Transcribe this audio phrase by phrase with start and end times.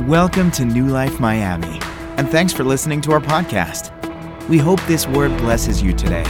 [0.00, 1.78] Welcome to New Life Miami,
[2.16, 3.92] and thanks for listening to our podcast.
[4.48, 6.24] We hope this word blesses you today.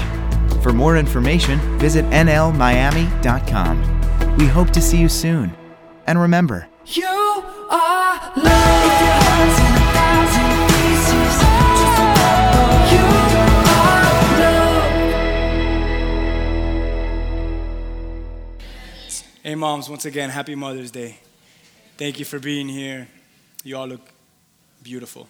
[0.63, 3.79] For more information, visit nlmiami.com.
[4.37, 5.55] We hope to see you soon.
[6.07, 8.85] And remember, You are love.
[8.85, 11.39] If your heart's in a thousand pieces,
[11.79, 13.05] just remember you
[13.79, 14.05] are
[19.23, 19.43] love.
[19.43, 21.19] Hey, moms, once again, happy Mother's Day.
[21.97, 23.09] Thank you for being here.
[23.65, 24.09] You all look
[24.83, 25.29] beautiful.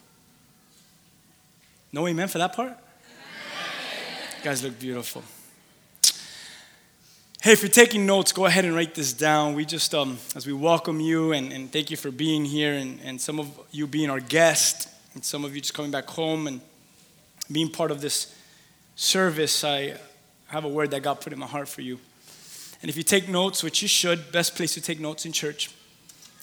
[1.93, 2.71] No amen for that part?
[2.71, 5.23] You guys look beautiful.
[7.43, 9.55] Hey, if you're taking notes, go ahead and write this down.
[9.55, 13.01] We just, um, as we welcome you and, and thank you for being here, and,
[13.05, 16.47] and some of you being our guest, and some of you just coming back home
[16.47, 16.61] and
[17.51, 18.35] being part of this
[18.97, 19.97] service, I
[20.47, 21.99] have a word that God put in my heart for you.
[22.81, 25.71] And if you take notes, which you should, best place to take notes in church,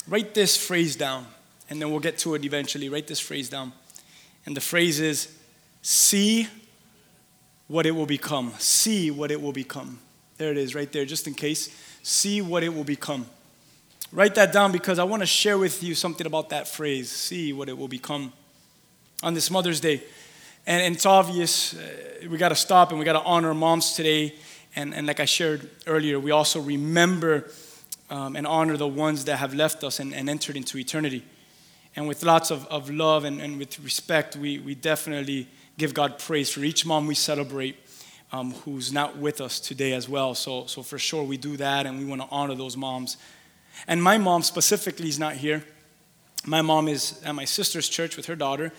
[0.07, 1.25] write this phrase down,
[1.69, 2.89] and then we'll get to it eventually.
[2.89, 3.73] Write this phrase down.
[4.45, 5.35] And the phrase is
[5.81, 6.47] see
[7.67, 8.53] what it will become.
[8.57, 9.99] See what it will become.
[10.37, 11.69] There it is, right there, just in case.
[12.01, 13.25] See what it will become.
[14.11, 17.53] Write that down because I want to share with you something about that phrase see
[17.53, 18.33] what it will become
[19.21, 20.01] on this Mother's Day.
[20.65, 23.93] And, and it's obvious uh, we got to stop and we got to honor moms
[23.93, 24.33] today.
[24.75, 27.51] And, and like I shared earlier, we also remember
[28.09, 31.23] um, and honor the ones that have left us and, and entered into eternity.
[31.99, 36.17] And with lots of, of love and, and with respect, we, we definitely give God
[36.17, 37.75] praise for each mom we celebrate
[38.31, 40.33] um, who's not with us today as well.
[40.33, 43.17] So, so for sure, we do that and we want to honor those moms.
[43.85, 45.61] And my mom specifically is not here.
[46.45, 48.71] My mom is at my sister's church with her daughter,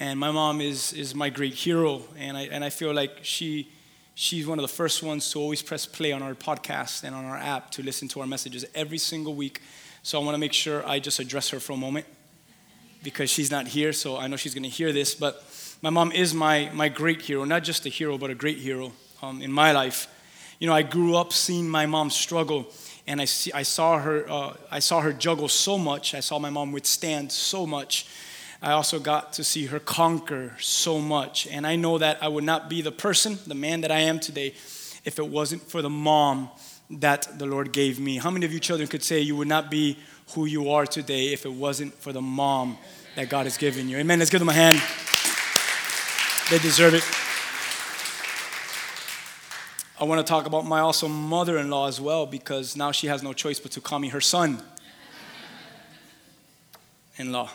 [0.00, 2.00] and my mom is, is my great hero.
[2.16, 3.68] And I, and I feel like she,
[4.14, 7.26] she's one of the first ones to always press play on our podcast and on
[7.26, 9.60] our app to listen to our messages every single week.
[10.02, 12.06] So I want to make sure I just address her for a moment
[13.02, 15.14] because she's not here, so I know she's going to hear this.
[15.14, 15.42] But
[15.82, 18.92] my mom is my, my great hero, not just a hero, but a great hero
[19.22, 20.06] um, in my life.
[20.58, 22.66] You know, I grew up seeing my mom struggle,
[23.06, 26.14] and I, see, I, saw her, uh, I saw her juggle so much.
[26.14, 28.06] I saw my mom withstand so much.
[28.62, 31.48] I also got to see her conquer so much.
[31.48, 34.20] And I know that I would not be the person, the man that I am
[34.20, 34.54] today,
[35.04, 36.48] if it wasn't for the mom
[36.88, 38.18] that the Lord gave me.
[38.18, 39.98] How many of you children could say you would not be
[40.34, 42.78] who you are today if it wasn't for the mom
[43.16, 43.98] that God has given you?
[43.98, 44.18] Amen.
[44.18, 44.80] Let's give them a hand.
[46.50, 47.04] They deserve it.
[50.00, 53.06] I want to talk about my also mother in law as well because now she
[53.06, 54.62] has no choice but to call me her son
[57.16, 57.50] in law.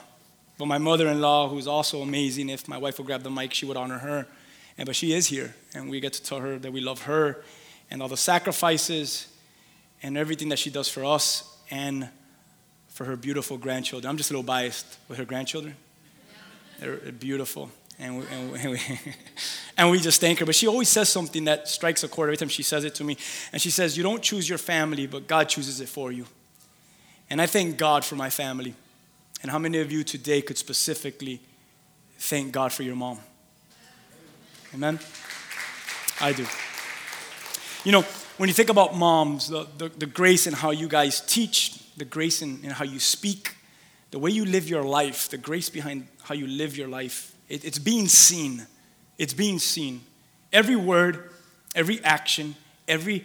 [0.57, 3.53] But my mother in law, who's also amazing, if my wife would grab the mic,
[3.53, 4.27] she would honor her.
[4.77, 7.43] And, but she is here, and we get to tell her that we love her
[7.89, 9.27] and all the sacrifices
[10.01, 12.09] and everything that she does for us and
[12.97, 14.09] for her beautiful grandchildren.
[14.09, 15.75] I'm just a little biased with her grandchildren.
[16.79, 17.69] They're beautiful.
[17.99, 18.79] And we, and, we, and, we,
[19.77, 20.47] and we just thank her.
[20.47, 23.03] But she always says something that strikes a chord every time she says it to
[23.03, 23.15] me.
[23.53, 26.25] And she says, You don't choose your family, but God chooses it for you.
[27.29, 28.73] And I thank God for my family.
[29.43, 31.39] And how many of you today could specifically
[32.17, 33.19] thank God for your mom?
[34.73, 34.99] Amen?
[36.19, 36.47] I do.
[37.87, 38.01] You know,
[38.35, 42.03] when you think about moms, the, the, the grace in how you guys teach, the
[42.03, 43.55] grace in, in how you speak,
[44.11, 47.63] the way you live your life, the grace behind how you live your life, it,
[47.63, 48.67] it's being seen.
[49.17, 50.01] It's being seen.
[50.51, 51.29] Every word,
[51.75, 52.55] every action,
[52.89, 53.23] every,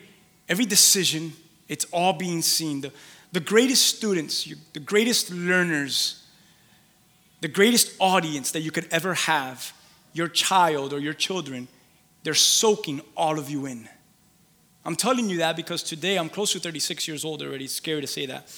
[0.49, 1.33] every decision,
[1.67, 2.83] it's all being seen.
[2.83, 2.93] The,
[3.33, 6.25] the greatest students, the greatest learners,
[7.41, 9.73] the greatest audience that you could ever have,
[10.13, 11.67] your child or your children,
[12.23, 13.89] they're soaking all of you in.
[14.85, 17.65] I'm telling you that because today I'm close to 36 years old already.
[17.65, 18.53] It's scary to say that.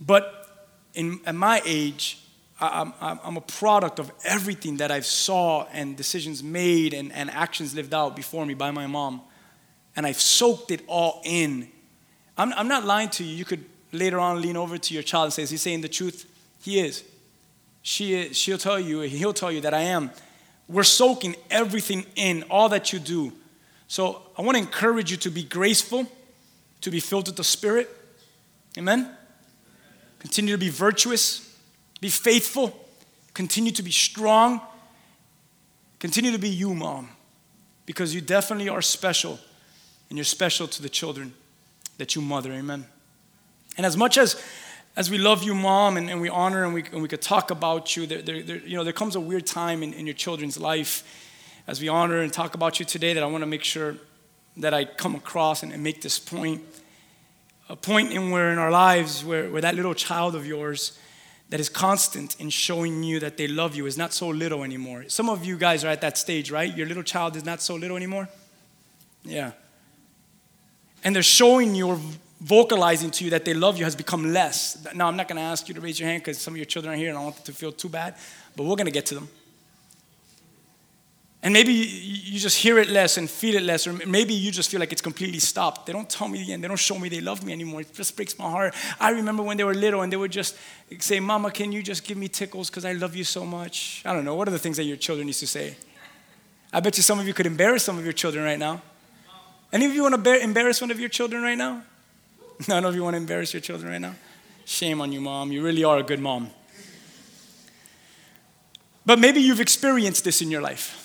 [0.00, 2.18] But in, at my age,
[2.60, 7.74] I'm, I'm a product of everything that I've saw and decisions made and, and actions
[7.74, 9.20] lived out before me by my mom.
[9.96, 11.68] And I've soaked it all in.
[12.38, 13.34] I'm, I'm not lying to you.
[13.34, 15.88] You could later on lean over to your child and say, Is he saying the
[15.88, 16.24] truth?
[16.62, 17.04] He is.
[17.82, 18.36] She is.
[18.36, 20.10] She'll tell you, he'll tell you that I am.
[20.68, 23.32] We're soaking everything in, all that you do.
[23.92, 26.10] So I want to encourage you to be graceful,
[26.80, 27.90] to be filled with the Spirit.
[28.78, 29.14] Amen?
[30.18, 31.54] Continue to be virtuous,
[32.00, 32.74] be faithful,
[33.34, 34.62] continue to be strong,
[35.98, 37.10] continue to be you, mom,
[37.84, 39.38] because you definitely are special,
[40.08, 41.34] and you're special to the children
[41.98, 42.50] that you mother.
[42.50, 42.86] Amen.
[43.76, 44.42] And as much as
[44.96, 47.50] as we love you, mom, and, and we honor and we, and we could talk
[47.50, 50.14] about you, there, there, there, you know, there comes a weird time in, in your
[50.14, 51.21] children's life
[51.66, 53.96] as we honor and talk about you today that I want to make sure
[54.56, 56.62] that I come across and, make this point.
[57.68, 60.98] A point in where in our lives where, where that little child of yours
[61.48, 65.04] that is constant in showing you that they love you is not so little anymore.
[65.08, 66.74] Some of you guys are at that stage, right?
[66.74, 68.28] Your little child is not so little anymore.
[69.22, 69.52] Yeah.
[71.04, 72.00] And they're showing you or
[72.40, 74.86] vocalizing to you that they love you has become less.
[74.94, 76.66] Now, I'm not going to ask you to raise your hand because some of your
[76.66, 78.16] children are here and I don't want them to feel too bad,
[78.56, 79.28] but we're going to get to them.
[81.44, 84.70] And maybe you just hear it less and feel it less, or maybe you just
[84.70, 85.86] feel like it's completely stopped.
[85.86, 86.62] They don't tell me the end.
[86.62, 87.80] They don't show me they love me anymore.
[87.80, 88.74] It just breaks my heart.
[89.00, 90.56] I remember when they were little and they would just
[91.00, 94.02] say, Mama, can you just give me tickles because I love you so much?
[94.04, 94.36] I don't know.
[94.36, 95.74] What are the things that your children used to say?
[96.72, 98.80] I bet you some of you could embarrass some of your children right now.
[99.72, 101.82] Any of you want to embarrass one of your children right now?
[102.68, 104.14] None of you want to embarrass your children right now?
[104.64, 105.50] Shame on you, mom.
[105.50, 106.50] You really are a good mom.
[109.04, 111.01] But maybe you've experienced this in your life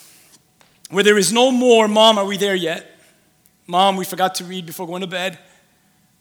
[0.90, 3.00] where there is no more, Mom, are we there yet?
[3.68, 5.38] Mom, we forgot to read before going to bed.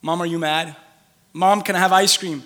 [0.03, 0.75] Mom, are you mad?
[1.33, 2.43] Mom, can I have ice cream?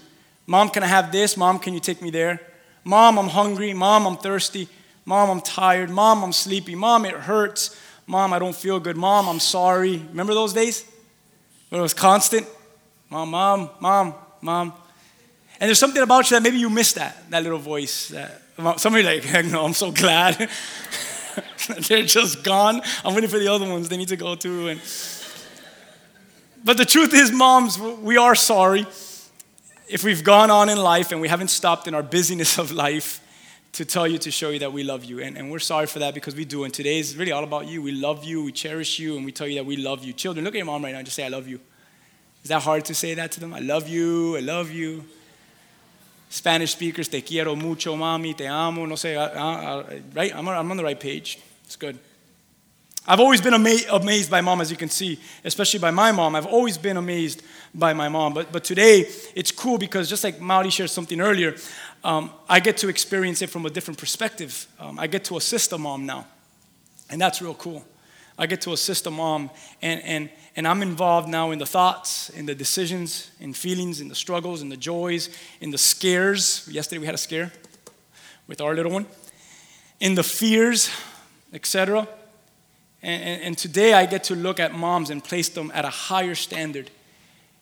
[0.47, 1.37] Mom, can I have this?
[1.37, 2.41] Mom, can you take me there?
[2.85, 3.73] Mom, I'm hungry.
[3.73, 4.69] Mom, I'm thirsty.
[5.05, 5.91] Mom, I'm tired.
[5.91, 6.75] Mom, I'm sleepy.
[6.75, 7.77] Mom, it hurts.
[8.07, 8.97] Mom, I don't feel good.
[8.97, 9.97] Mom, I'm sorry.
[9.97, 10.85] Remember those days?
[11.69, 12.47] When it was constant?
[13.09, 14.73] Mom, mom, mom, mom.
[15.59, 18.09] And there's something about you that maybe you missed that, that little voice.
[18.09, 18.43] That,
[18.77, 20.49] somebody like, heck no, I'm so glad.
[21.89, 22.83] They're just gone.
[23.05, 23.89] I'm waiting for the other ones.
[23.89, 24.69] They need to go too.
[24.69, 24.81] And...
[26.65, 28.87] But the truth is, moms, we are sorry
[29.89, 33.21] if we've gone on in life and we haven't stopped in our busyness of life
[33.73, 35.21] to tell you, to show you that we love you.
[35.21, 36.65] And, and we're sorry for that because we do.
[36.65, 37.83] And today is really all about you.
[37.83, 40.13] We love you, we cherish you, and we tell you that we love you.
[40.13, 41.61] Children, look at your mom right now and just say, I love you.
[42.43, 43.53] Is that hard to say that to them?
[43.53, 45.05] I love you, I love you.
[46.31, 50.35] Spanish speakers, te quiero mucho, mami, te amo, no sé, uh, uh, right?
[50.35, 51.41] I'm, I'm on the right page.
[51.65, 51.99] It's good.
[53.07, 56.37] I've always been ama- amazed by mom, as you can see, especially by my mom.
[56.37, 57.43] I've always been amazed
[57.75, 58.33] by my mom.
[58.33, 61.57] But, but today, it's cool because just like Mauri shared something earlier,
[62.05, 64.69] um, I get to experience it from a different perspective.
[64.79, 66.27] Um, I get to assist a mom now.
[67.11, 67.85] And that's real cool.
[68.41, 69.51] I get to assist a mom,
[69.83, 74.09] and, and, and I'm involved now in the thoughts, in the decisions, in feelings, in
[74.09, 75.29] the struggles, in the joys,
[75.61, 76.67] in the scares.
[76.73, 77.53] Yesterday we had a scare
[78.47, 79.05] with our little one,
[80.01, 80.91] in the fears,
[81.53, 82.09] etc.
[83.03, 85.91] And, and, and today I get to look at moms and place them at a
[85.91, 86.91] higher standard.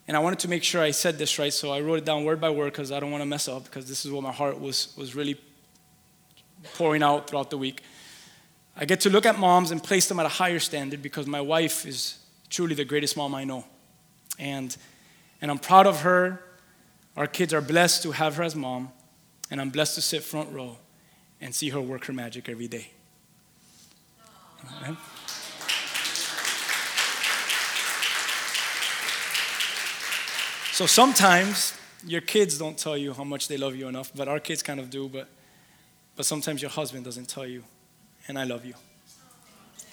[0.06, 2.22] And I wanted to make sure I said this right, so I wrote it down
[2.22, 4.32] word by word because I don't want to mess up, because this is what my
[4.32, 5.40] heart was, was really
[6.74, 7.82] pouring out throughout the week.
[8.80, 11.40] I get to look at moms and place them at a higher standard because my
[11.40, 13.64] wife is truly the greatest mom I know.
[14.38, 14.74] And,
[15.42, 16.40] and I'm proud of her.
[17.16, 18.92] Our kids are blessed to have her as mom.
[19.50, 20.76] And I'm blessed to sit front row
[21.40, 22.90] and see her work her magic every day.
[30.70, 31.76] So sometimes
[32.06, 34.78] your kids don't tell you how much they love you enough, but our kids kind
[34.78, 35.26] of do, but,
[36.14, 37.64] but sometimes your husband doesn't tell you
[38.28, 38.74] and I love you.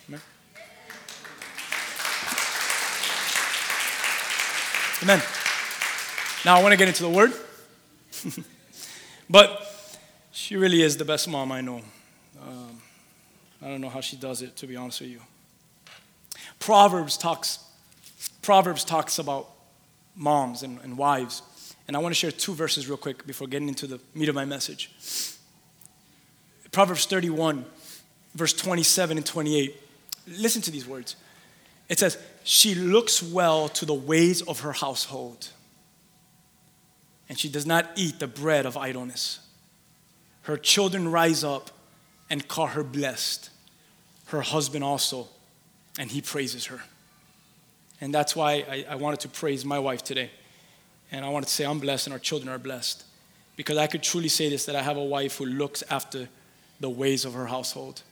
[0.09, 0.21] Amen.
[5.03, 5.21] Amen.
[6.43, 7.33] Now I want to get into the word.
[9.29, 9.97] but
[10.31, 11.81] she really is the best mom I know.
[12.41, 12.81] Um,
[13.61, 15.21] I don't know how she does it, to be honest with you.
[16.59, 17.59] Proverbs talks,
[18.41, 19.49] Proverbs talks about
[20.15, 21.41] moms and, and wives.
[21.87, 24.35] And I want to share two verses real quick before getting into the meat of
[24.35, 24.91] my message.
[26.71, 27.65] Proverbs 31
[28.35, 29.81] verse 27 and 28.
[30.27, 31.15] Listen to these words.
[31.89, 35.49] It says, She looks well to the ways of her household,
[37.29, 39.39] and she does not eat the bread of idleness.
[40.43, 41.71] Her children rise up
[42.29, 43.49] and call her blessed,
[44.27, 45.27] her husband also,
[45.97, 46.81] and he praises her.
[48.01, 50.29] And that's why I, I wanted to praise my wife today.
[51.11, 53.03] And I wanted to say, I'm blessed and our children are blessed.
[53.55, 56.27] Because I could truly say this that I have a wife who looks after
[56.79, 58.03] the ways of her household.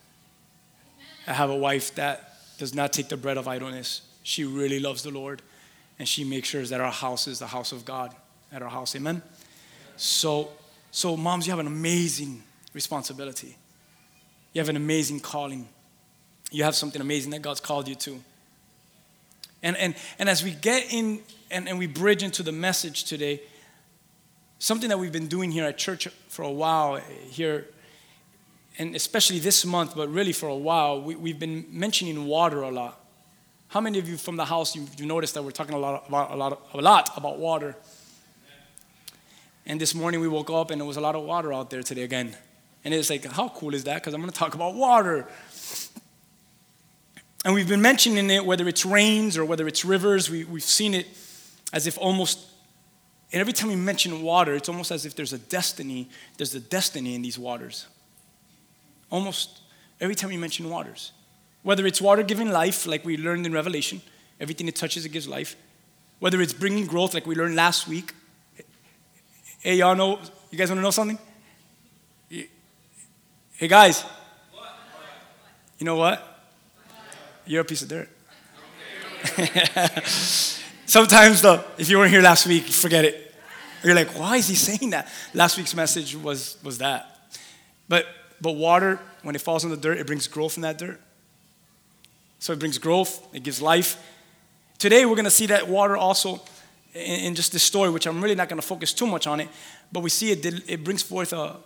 [1.26, 4.02] I have a wife that does not take the bread of idleness.
[4.22, 5.42] She really loves the Lord,
[5.98, 8.14] and she makes sure that our house is the house of God
[8.52, 8.94] at our house.
[8.94, 9.22] Amen.
[9.96, 10.50] So,
[10.90, 13.56] so moms, you have an amazing responsibility.
[14.52, 15.68] You have an amazing calling.
[16.50, 18.20] You have something amazing that God's called you to.
[19.62, 23.40] And, and, and as we get in and, and we bridge into the message today,
[24.58, 27.00] something that we've been doing here at church for a while eh,
[27.30, 27.66] here
[28.78, 32.70] and especially this month, but really for a while, we, have been mentioning water a
[32.70, 33.00] lot.
[33.68, 36.04] How many of you from the house you've, you noticed that we're talking a lot
[36.08, 37.76] about a lot, a lot about water?
[39.66, 41.82] And this morning we woke up and there was a lot of water out there
[41.82, 42.36] today again.
[42.84, 43.94] And it's like, how cool is that?
[43.94, 45.26] Because I'm going to talk about water.
[47.44, 50.28] And we've been mentioning it, whether it's rains or whether it's rivers.
[50.28, 51.06] We, we've seen it
[51.72, 52.46] as if almost
[53.32, 56.60] And every time we mention water, it's almost as if there's a destiny, there's a
[56.60, 57.86] destiny in these waters.
[59.14, 59.60] Almost
[60.00, 61.12] every time you mention waters.
[61.62, 64.02] Whether it's water giving life, like we learned in Revelation,
[64.40, 65.54] everything it touches, it gives life.
[66.18, 68.12] Whether it's bringing growth, like we learned last week.
[69.60, 70.18] Hey, y'all know,
[70.50, 71.16] you guys want to know something?
[72.28, 74.04] Hey, guys.
[75.78, 76.42] You know what?
[77.46, 78.08] You're a piece of dirt.
[80.86, 83.32] Sometimes, though, if you weren't here last week, forget it.
[83.84, 85.08] You're like, why is he saying that?
[85.34, 87.16] Last week's message was, was that.
[87.88, 88.06] But,
[88.40, 91.00] but water, when it falls on the dirt, it brings growth in that dirt.
[92.38, 94.02] So it brings growth, it gives life.
[94.78, 96.42] Today, we're going to see that water also
[96.94, 99.48] in, just this story, which I'm really not going to focus too much on it,
[99.92, 101.56] but we see it, it brings forth a,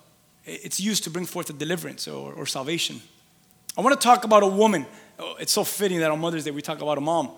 [0.44, 3.00] it's used to bring forth a deliverance or, or salvation.
[3.76, 4.86] I want to talk about a woman.
[5.18, 7.30] Oh, It's so fitting that on Mother's Day we talk about a mom.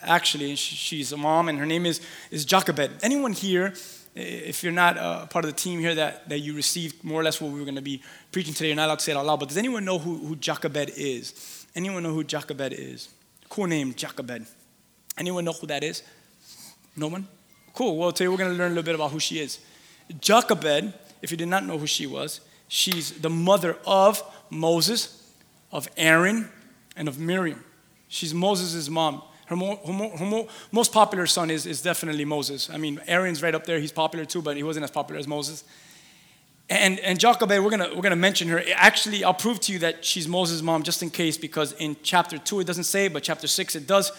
[0.00, 2.90] Actually, she's a mom, and her name is, is Jochebed.
[3.02, 3.74] Anyone here,
[4.18, 7.24] if you're not uh, part of the team here, that, that you received more or
[7.24, 9.16] less what we were going to be preaching today, you're not allowed to say it
[9.16, 11.66] out loud, but does anyone know who, who Jochebed is?
[11.74, 13.08] Anyone know who Jochebed is?
[13.48, 14.46] Cool name, Jochebed.
[15.16, 16.02] Anyone know who that is?
[16.96, 17.28] No one?
[17.74, 17.96] Cool.
[17.96, 19.60] Well, today we're going to learn a little bit about who she is.
[20.20, 25.32] Jochebed, if you did not know who she was, she's the mother of Moses,
[25.70, 26.48] of Aaron,
[26.96, 27.62] and of Miriam.
[28.08, 29.22] She's Moses' mom.
[29.48, 32.68] Her, her, her mo- most popular son is, is definitely Moses.
[32.70, 33.80] I mean, Aaron's right up there.
[33.80, 35.64] He's popular too, but he wasn't as popular as Moses.
[36.70, 38.62] And, and Jochebed, we're gonna, we're gonna mention her.
[38.74, 42.36] Actually, I'll prove to you that she's Moses' mom just in case, because in chapter
[42.36, 44.12] 2 it doesn't say, but chapter 6 it does.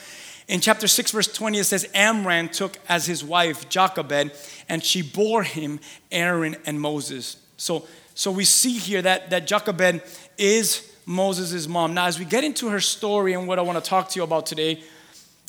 [0.47, 4.31] In chapter 6, verse 20, it says, Amram took as his wife Jochebed,
[4.67, 5.79] and she bore him
[6.11, 7.37] Aaron and Moses.
[7.55, 10.01] So, so we see here that, that Jochebed
[10.39, 11.93] is Moses' mom.
[11.93, 14.23] Now, as we get into her story and what I want to talk to you
[14.23, 14.81] about today,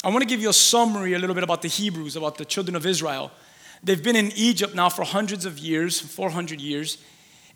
[0.03, 2.45] I want to give you a summary a little bit about the Hebrews, about the
[2.47, 3.31] children of Israel.
[3.85, 6.99] They've been in Egypt now for hundreds of years, 400 years.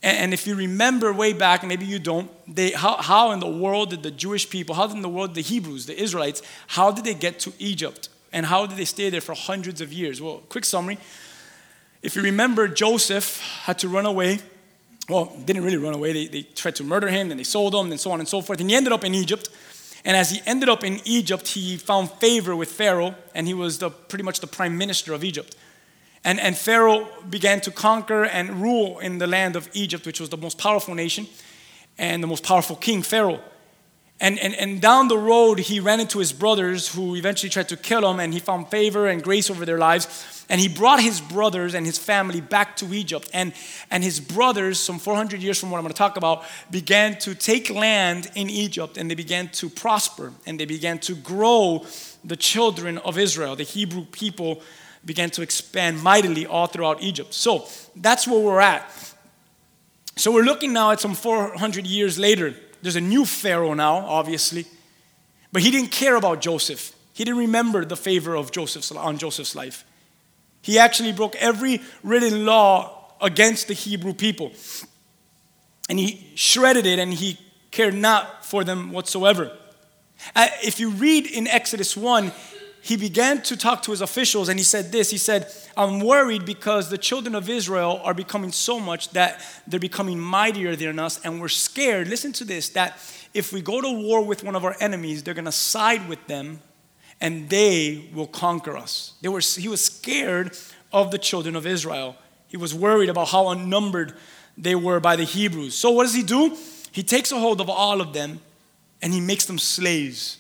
[0.03, 3.89] And, if you remember way back, maybe you don't, they, how, how in the world
[3.89, 7.15] did the Jewish people, how in the world the Hebrews, the Israelites, how did they
[7.15, 8.11] get to Egypt?
[8.31, 10.21] And how did they stay there for hundreds of years?
[10.21, 10.99] Well, quick summary.
[12.03, 14.41] If you remember, Joseph had to run away.
[15.09, 16.13] Well, didn't really run away.
[16.13, 18.43] They, they tried to murder him, then they sold him, and so on and so
[18.43, 18.61] forth.
[18.61, 19.49] And he ended up in Egypt.
[20.05, 23.79] And as he ended up in Egypt, he found favor with Pharaoh, and he was
[23.79, 25.57] the, pretty much the prime minister of Egypt.
[26.25, 30.29] And, and Pharaoh began to conquer and rule in the land of Egypt, which was
[30.29, 31.27] the most powerful nation
[31.99, 33.41] and the most powerful king, Pharaoh.
[34.21, 37.77] And, and, and down the road, he ran into his brothers who eventually tried to
[37.77, 40.45] kill him, and he found favor and grace over their lives.
[40.49, 43.29] And he brought his brothers and his family back to Egypt.
[43.33, 43.53] And,
[43.91, 47.35] and his brothers, some 400 years from what I'm going to talk about, began to
[47.35, 51.85] take land in Egypt and they began to prosper and they began to grow
[52.23, 53.57] the children of Israel.
[53.57, 54.63] The Hebrew people
[55.05, 57.33] began to expand mightily all throughout Egypt.
[57.35, 57.67] So
[57.97, 58.91] that's where we're at.
[60.17, 62.55] So we're looking now at some 400 years later.
[62.85, 64.67] There's a new Pharaoh now, obviously.
[65.51, 66.95] But he didn't care about Joseph.
[67.15, 69.87] He didn't remember the favor of Joseph's on Joseph's life.
[70.61, 74.53] He actually broke every written law against the Hebrew people.
[75.89, 77.39] And he shredded it and he
[77.71, 79.51] cared not for them whatsoever.
[80.37, 82.33] Uh, if you read in Exodus 1,
[82.85, 86.45] he began to talk to his officials and he said this He said, I'm worried
[86.45, 91.19] because the children of Israel are becoming so much that they're becoming mightier than us,
[91.25, 92.09] and we're scared.
[92.09, 92.99] Listen to this that
[93.33, 96.27] if we go to war with one of our enemies, they're going to side with
[96.27, 96.61] them
[97.23, 99.15] and they will conquer us.
[99.23, 100.55] They were, he was scared
[100.93, 102.17] of the children of Israel.
[102.49, 104.13] He was worried about how unnumbered
[104.59, 105.75] they were by the Hebrews.
[105.75, 106.55] So, what does he do?
[106.93, 108.41] He takes a hold of all of them
[109.01, 110.37] and he makes them slaves.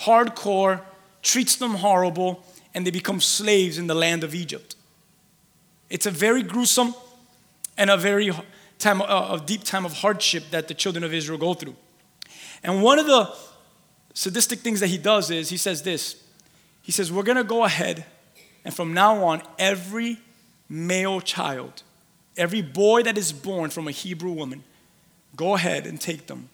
[0.00, 0.80] Hardcore,
[1.22, 2.44] treats them horrible,
[2.74, 4.76] and they become slaves in the land of Egypt.
[5.88, 6.94] It's a very gruesome
[7.78, 8.32] and a very
[8.78, 11.76] time, uh, a deep time of hardship that the children of Israel go through.
[12.62, 13.32] And one of the
[14.14, 16.22] sadistic things that he does is he says this
[16.82, 18.04] He says, We're going to go ahead,
[18.64, 20.18] and from now on, every
[20.68, 21.82] male child,
[22.36, 24.64] every boy that is born from a Hebrew woman,
[25.36, 26.48] go ahead and take them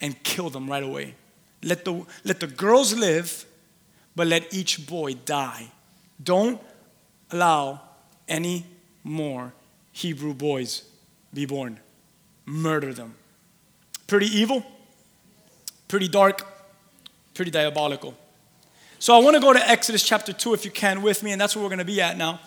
[0.00, 1.14] and kill them right away.
[1.62, 3.44] Let the, let the girls live,
[4.18, 5.68] but let each boy die.
[6.20, 6.60] Don't
[7.30, 7.80] allow
[8.28, 8.66] any
[9.04, 9.52] more
[9.92, 10.82] Hebrew boys
[11.32, 11.78] be born.
[12.44, 13.14] Murder them.
[14.08, 14.66] Pretty evil,
[15.86, 16.44] pretty dark,
[17.32, 18.16] pretty diabolical.
[18.98, 21.40] So I want to go to Exodus chapter 2 if you can with me, and
[21.40, 22.40] that's where we're going to be at now.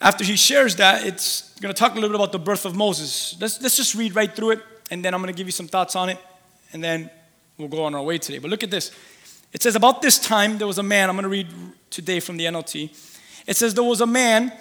[0.00, 2.74] After he shares that, it's going to talk a little bit about the birth of
[2.74, 3.36] Moses.
[3.40, 5.68] Let's, let's just read right through it, and then I'm going to give you some
[5.68, 6.18] thoughts on it,
[6.72, 7.08] and then
[7.56, 8.38] we'll go on our way today.
[8.38, 8.90] But look at this.
[9.52, 11.48] It says, About this time, there was a man, I'm going to read
[11.90, 12.90] today from the NLT,
[13.46, 14.52] It says there was a man,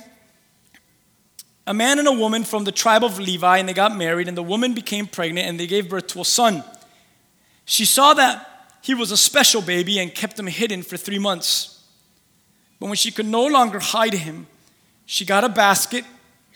[1.66, 4.38] a man and a woman from the tribe of Levi, and they got married, and
[4.38, 6.64] the woman became pregnant, and they gave birth to a son.
[7.66, 11.84] She saw that he was a special baby and kept him hidden for three months.
[12.80, 14.48] But when she could no longer hide him,
[15.06, 16.06] she got a basket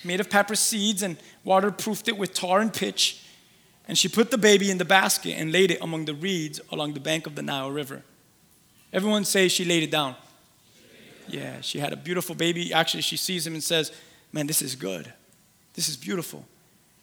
[0.04, 3.24] made of papyrus reeds and waterproofed it with tar and pitch.
[3.88, 6.94] And she put the baby in the basket and laid it among the reeds along
[6.94, 8.04] the bank of the Nile River.
[8.94, 10.16] Everyone say she laid it down.
[11.28, 12.74] Yeah, she had a beautiful baby.
[12.74, 13.92] Actually, she sees him and says,
[14.34, 15.12] Man, this is good.
[15.74, 16.46] This is beautiful.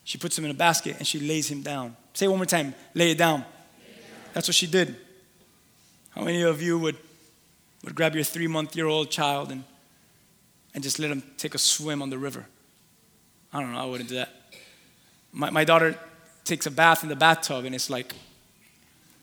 [0.05, 1.97] She puts him in a basket and she lays him down.
[2.15, 3.45] Say it one more time lay it down.
[4.33, 4.97] That's what she did.
[6.11, 6.97] How many of you would,
[7.85, 9.65] would grab your three month year old child and,
[10.75, 12.47] and just let him take a swim on the river?
[13.53, 14.31] I don't know, I wouldn't do that.
[15.33, 15.99] My, my daughter
[16.45, 18.15] takes a bath in the bathtub and it's like,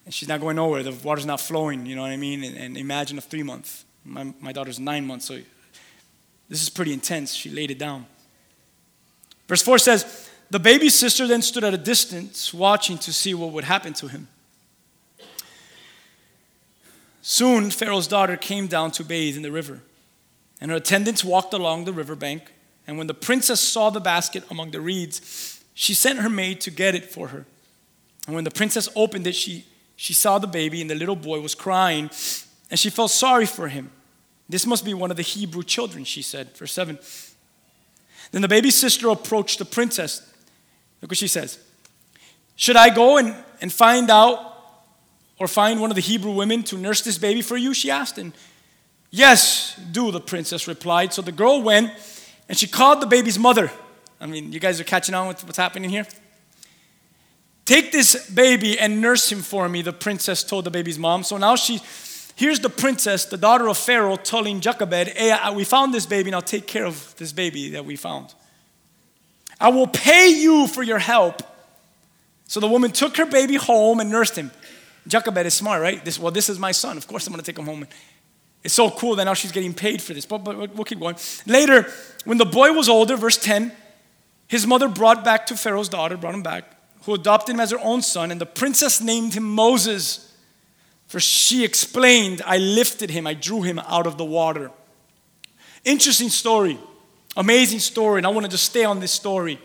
[0.06, 0.84] and she's not going nowhere.
[0.84, 2.44] The water's not flowing, you know what I mean?
[2.44, 3.84] And, and imagine a three month.
[4.04, 5.40] My, my daughter's nine months, so
[6.48, 7.34] this is pretty intense.
[7.34, 8.06] She laid it down.
[9.48, 13.52] Verse 4 says, The baby's sister then stood at a distance, watching to see what
[13.52, 14.28] would happen to him.
[17.22, 19.82] Soon, Pharaoh's daughter came down to bathe in the river,
[20.62, 22.52] and her attendants walked along the riverbank.
[22.86, 26.72] And when the princess saw the basket among the reeds, she sent her maid to
[26.72, 27.46] get it for her.
[28.28, 31.40] And when the princess opened it, she, she saw the baby, and the little boy
[31.40, 32.10] was crying,
[32.70, 33.92] and she felt sorry for him.
[34.48, 36.56] This must be one of the Hebrew children, she said.
[36.56, 37.00] Verse 7.
[38.32, 40.22] Then the baby's sister approached the princess.
[41.02, 41.60] Look what she says.
[42.56, 44.54] Should I go and, and find out
[45.40, 47.74] or find one of the Hebrew women to nurse this baby for you?
[47.74, 48.18] She asked.
[48.18, 48.34] And
[49.10, 51.14] yes, do, the princess replied.
[51.14, 51.92] So the girl went
[52.48, 53.72] and she called the baby's mother.
[54.20, 56.06] I mean, you guys are catching on with what's happening here?
[57.66, 61.24] Take this baby and nurse him for me, the princess told the baby's mom.
[61.24, 61.82] So now she,
[62.36, 66.42] here's the princess, the daughter of Pharaoh, telling Jochebed, Hey, we found this baby, now
[66.42, 68.36] take care of this baby that we found.
[69.60, 71.42] I will pay you for your help.
[72.48, 74.52] So the woman took her baby home and nursed him.
[75.08, 76.04] Jochebed is smart, right?
[76.04, 76.98] This, well, this is my son.
[76.98, 77.88] Of course, I'm going to take him home.
[78.64, 80.26] It's so cool that now she's getting paid for this.
[80.26, 81.16] But, but we'll keep going.
[81.48, 81.92] Later,
[82.26, 83.72] when the boy was older, verse 10,
[84.48, 86.75] his mother brought back to Pharaoh's daughter, brought him back,
[87.06, 90.34] who adopted him as her own son, and the princess named him Moses.
[91.08, 94.72] For she explained, I lifted him, I drew him out of the water.
[95.84, 96.80] Interesting story,
[97.38, 99.60] amazing story, and I want to just stay on this story.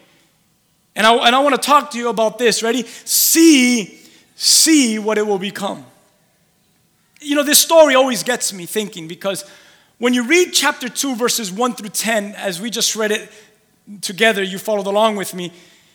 [0.95, 2.63] And I, and I want to talk to you about this.
[2.63, 2.83] Ready?
[2.85, 3.99] See,
[4.37, 5.87] see what it will become.
[7.23, 9.45] You know, this story always gets me thinking because
[9.97, 13.31] when you read chapter 2, verses 1 through 10, as we just read it
[14.03, 15.53] together, you followed along with me,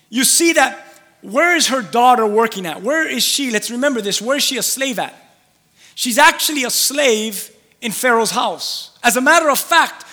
[0.09, 0.94] you see that
[1.25, 2.83] where is her daughter working at?
[2.83, 3.49] Where is she?
[3.51, 4.21] Let's remember this.
[4.21, 5.13] Where is she a slave at?
[5.95, 8.97] She's actually a slave in Pharaoh's house.
[9.03, 10.05] As a matter of fact,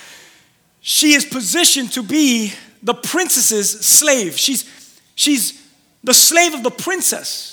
[0.81, 4.39] she is positioned to be the princess's slave.
[4.39, 5.63] She's, she's
[6.03, 7.52] the slave of the princess.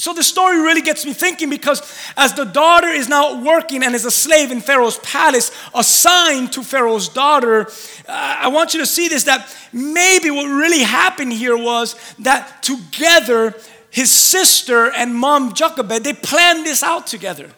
[0.00, 1.82] So the story really gets me thinking because
[2.16, 6.62] as the daughter is now working and is a slave in Pharaoh's palace, assigned to
[6.62, 7.66] Pharaoh's daughter,
[8.08, 12.62] uh, I want you to see this that maybe what really happened here was that
[12.62, 13.54] together,
[13.90, 17.50] his sister and mom Jochebed, they planned this out together.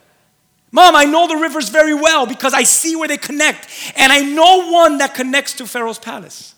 [0.72, 4.18] Mom, I know the rivers very well because I see where they connect, and I
[4.18, 6.56] know one that connects to Pharaoh's palace.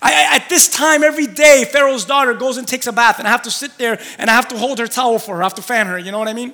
[0.00, 3.30] I, at this time, every day, Pharaoh's daughter goes and takes a bath, and I
[3.30, 5.42] have to sit there and I have to hold her towel for her.
[5.42, 5.98] I have to fan her.
[5.98, 6.52] You know what I mean?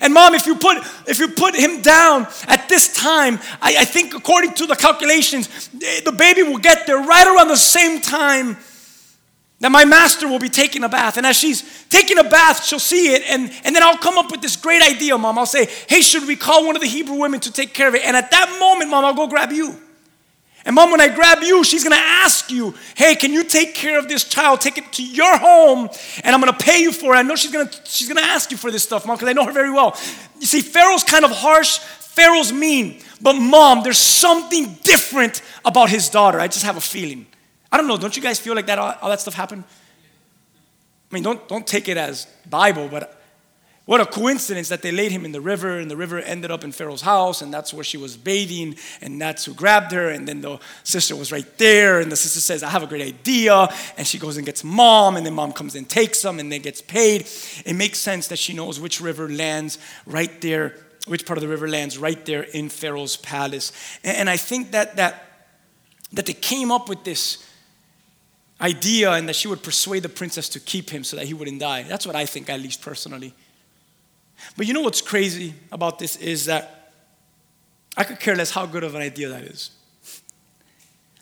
[0.00, 3.84] And mom, if you put if you put him down at this time, I, I
[3.84, 8.00] think according to the calculations, eh, the baby will get there right around the same
[8.00, 8.56] time
[9.60, 11.16] that my master will be taking a bath.
[11.16, 14.30] And as she's taking a bath, she'll see it, and, and then I'll come up
[14.30, 15.38] with this great idea, mom.
[15.38, 17.94] I'll say, hey, should we call one of the Hebrew women to take care of
[17.94, 18.04] it?
[18.04, 19.76] And at that moment, mom, I'll go grab you.
[20.66, 24.00] And mom, when I grab you, she's gonna ask you, hey, can you take care
[24.00, 24.60] of this child?
[24.60, 25.88] Take it to your home,
[26.24, 27.18] and I'm gonna pay you for it.
[27.18, 29.46] I know she's gonna she's gonna ask you for this stuff, mom, because I know
[29.46, 29.96] her very well.
[30.40, 36.08] You see, Pharaoh's kind of harsh, Pharaoh's mean, but mom, there's something different about his
[36.08, 36.40] daughter.
[36.40, 37.26] I just have a feeling.
[37.70, 39.62] I don't know, don't you guys feel like that all, all that stuff happened?
[41.12, 43.15] I mean, don't don't take it as Bible, but
[43.86, 46.64] what a coincidence that they laid him in the river, and the river ended up
[46.64, 50.08] in Pharaoh's house, and that's where she was bathing, and that's who grabbed her.
[50.08, 53.02] And then the sister was right there, and the sister says, I have a great
[53.02, 53.68] idea.
[53.96, 56.62] And she goes and gets mom, and then mom comes and takes them, and then
[56.62, 57.28] gets paid.
[57.64, 60.74] It makes sense that she knows which river lands right there,
[61.06, 63.70] which part of the river lands right there in Pharaoh's palace.
[64.02, 65.46] And I think that, that,
[66.12, 67.48] that they came up with this
[68.60, 71.60] idea and that she would persuade the princess to keep him so that he wouldn't
[71.60, 71.84] die.
[71.84, 73.32] That's what I think, at least personally.
[74.56, 76.92] But you know what's crazy about this is that
[77.96, 79.70] I could care less how good of an idea that is.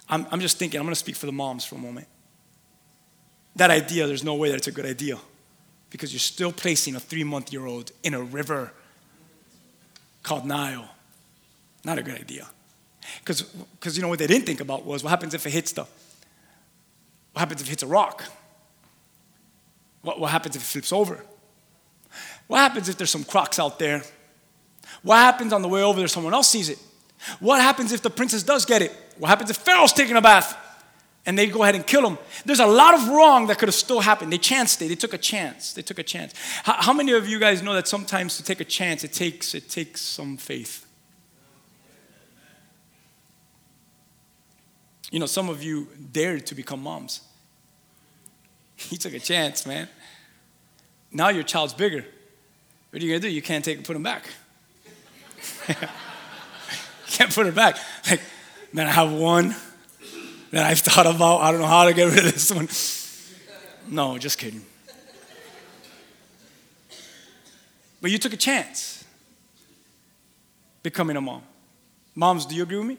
[0.08, 2.08] I'm, I'm just thinking, I'm going to speak for the moms for a moment.
[3.56, 5.18] That idea, there's no way that it's a good idea
[5.90, 8.72] because you're still placing a three month year old in a river
[10.22, 10.88] called Nile.
[11.84, 12.48] Not a good idea.
[13.24, 15.82] Because you know what they didn't think about was what happens if it hits the,
[15.82, 18.24] what happens if it hits a rock?
[20.02, 21.24] What, what happens if it flips over?
[22.46, 24.02] What happens if there's some crocs out there?
[25.02, 26.78] What happens on the way over there, someone else sees it?
[27.40, 28.92] What happens if the princess does get it?
[29.18, 30.56] What happens if Pharaoh's taking a bath
[31.26, 32.18] and they go ahead and kill him?
[32.44, 34.32] There's a lot of wrong that could have still happened.
[34.32, 34.88] They chanced it.
[34.88, 35.72] They took a chance.
[35.72, 36.34] They took a chance.
[36.64, 39.54] How, how many of you guys know that sometimes to take a chance, it takes,
[39.54, 40.86] it takes some faith?
[45.10, 47.20] You know, some of you dared to become moms.
[48.76, 49.88] He took a chance, man.
[51.12, 52.04] Now your child's bigger.
[52.94, 53.28] What are you gonna do?
[53.28, 54.24] You can't take and put him back.
[55.68, 55.74] you
[57.08, 57.76] can't put her back.
[58.08, 58.20] Like,
[58.72, 59.52] man, I have one
[60.52, 61.40] that I've thought about.
[61.40, 62.68] I don't know how to get rid of this one.
[63.92, 64.64] No, just kidding.
[68.00, 69.02] But you took a chance
[70.84, 71.42] becoming a mom.
[72.14, 72.98] Moms, do you agree with me?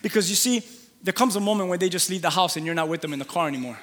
[0.00, 0.62] Because you see,
[1.02, 3.12] there comes a moment where they just leave the house and you're not with them
[3.12, 3.78] in the car anymore.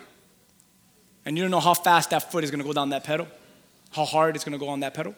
[1.23, 3.27] And you don't know how fast that foot is gonna go down that pedal,
[3.95, 5.15] how hard it's gonna go on that pedal.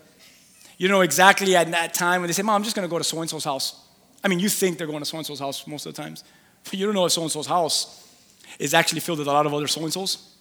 [0.78, 3.04] You know exactly at that time when they say, Mom, I'm just gonna go to
[3.04, 3.88] so and so's house.
[4.24, 6.24] I mean, you think they're going to so and so's house most of the times,
[6.64, 8.04] but you don't know if so and so's house
[8.60, 10.36] is actually filled with a lot of other so and so's.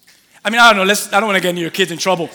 [0.44, 1.98] I mean, I don't know, let's, I don't wanna get any of your kids in
[1.98, 2.30] trouble.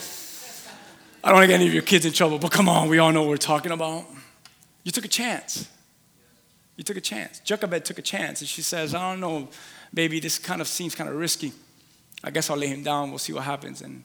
[1.24, 3.12] I don't wanna get any of your kids in trouble, but come on, we all
[3.12, 4.04] know what we're talking about.
[4.84, 5.68] You took a chance.
[6.76, 7.40] You took a chance.
[7.40, 9.48] Jochebed took a chance, and she says, I don't know,
[9.92, 11.52] baby, this kind of seems kind of risky.
[12.24, 13.10] I guess I'll lay him down.
[13.10, 13.82] We'll see what happens.
[13.82, 14.04] And,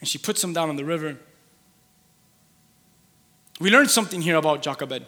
[0.00, 1.16] and she puts him down on the river.
[3.60, 5.04] We learned something here about Jochebed.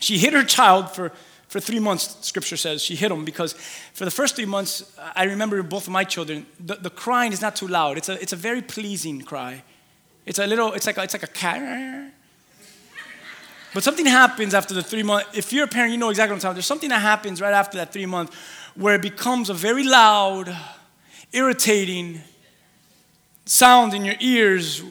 [0.00, 1.10] She hid her child for,
[1.48, 2.82] for three months, scripture says.
[2.82, 3.54] She hid him because
[3.92, 7.40] for the first three months, I remember both of my children, the, the crying is
[7.40, 7.96] not too loud.
[7.96, 9.62] It's a, it's a very pleasing cry.
[10.26, 12.12] It's a little, it's like a, it's like a cat.
[13.72, 15.36] But something happens after the three months.
[15.36, 16.54] If you're a parent, you know exactly what I'm talking about.
[16.54, 18.34] There's something that happens right after that three months
[18.76, 20.56] where it becomes a very loud,
[21.32, 22.20] irritating
[23.44, 24.82] sound in your ears.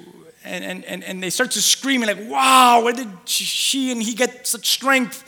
[0.46, 4.14] And, and, and, and they start to scream like, wow, where did she and he
[4.14, 5.24] get such strength?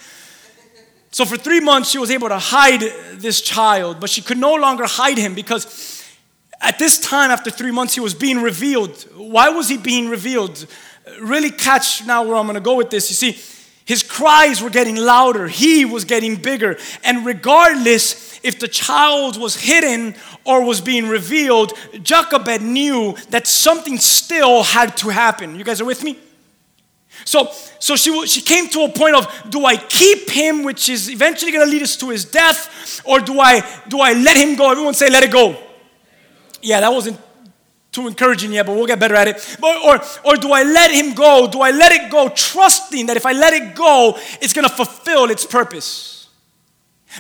[1.12, 2.82] So for three months, she was able to hide
[3.14, 6.04] this child, but she could no longer hide him because
[6.60, 9.02] at this time, after three months, he was being revealed.
[9.16, 10.66] Why was he being revealed?
[11.22, 13.10] Really catch now where I'm gonna go with this.
[13.10, 13.42] You see,
[13.86, 16.78] his cries were getting louder, he was getting bigger.
[17.04, 23.98] And regardless if the child was hidden or was being revealed, Jochebed knew that something
[23.98, 25.56] still had to happen.
[25.56, 26.20] You guys are with me?
[27.24, 31.10] So, so she, she came to a point of do I keep him, which is
[31.10, 34.56] eventually going to lead us to his death, or do I, do I let him
[34.56, 34.70] go?
[34.72, 35.58] Everyone say, let it go.
[36.62, 37.20] Yeah, that wasn't
[37.92, 39.58] too encouraging yet, but we'll get better at it.
[39.60, 41.48] But, or, or do I let him go?
[41.50, 44.74] Do I let it go, trusting that if I let it go, it's going to
[44.74, 46.15] fulfill its purpose?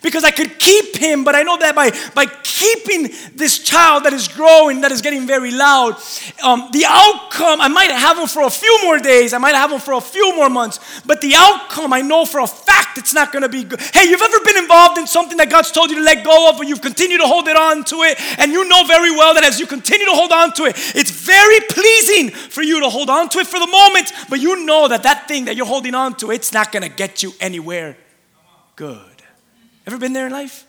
[0.04, 4.14] Because I could keep him, but I know that by, by keeping this child that
[4.14, 5.96] is growing, that is getting very loud,
[6.44, 9.72] um, the outcome, I might have him for a few more days, I might have
[9.72, 13.14] him for a few more months, but the outcome, I know for a fact it's
[13.14, 13.80] not gonna be good.
[13.94, 16.58] Hey, you've ever been involved in something that God's told you to let go of,
[16.58, 19.44] but you've continued to hold it on to it, and you know very well that
[19.44, 23.10] as you continue to hold on to it, it's very pleasing for you to hold
[23.10, 25.96] on to it for the moment, but you know that that thing that you're holding
[25.96, 27.98] on to, it's not gonna get you anywhere
[28.76, 29.15] good.
[29.88, 30.66] Ever been there in life?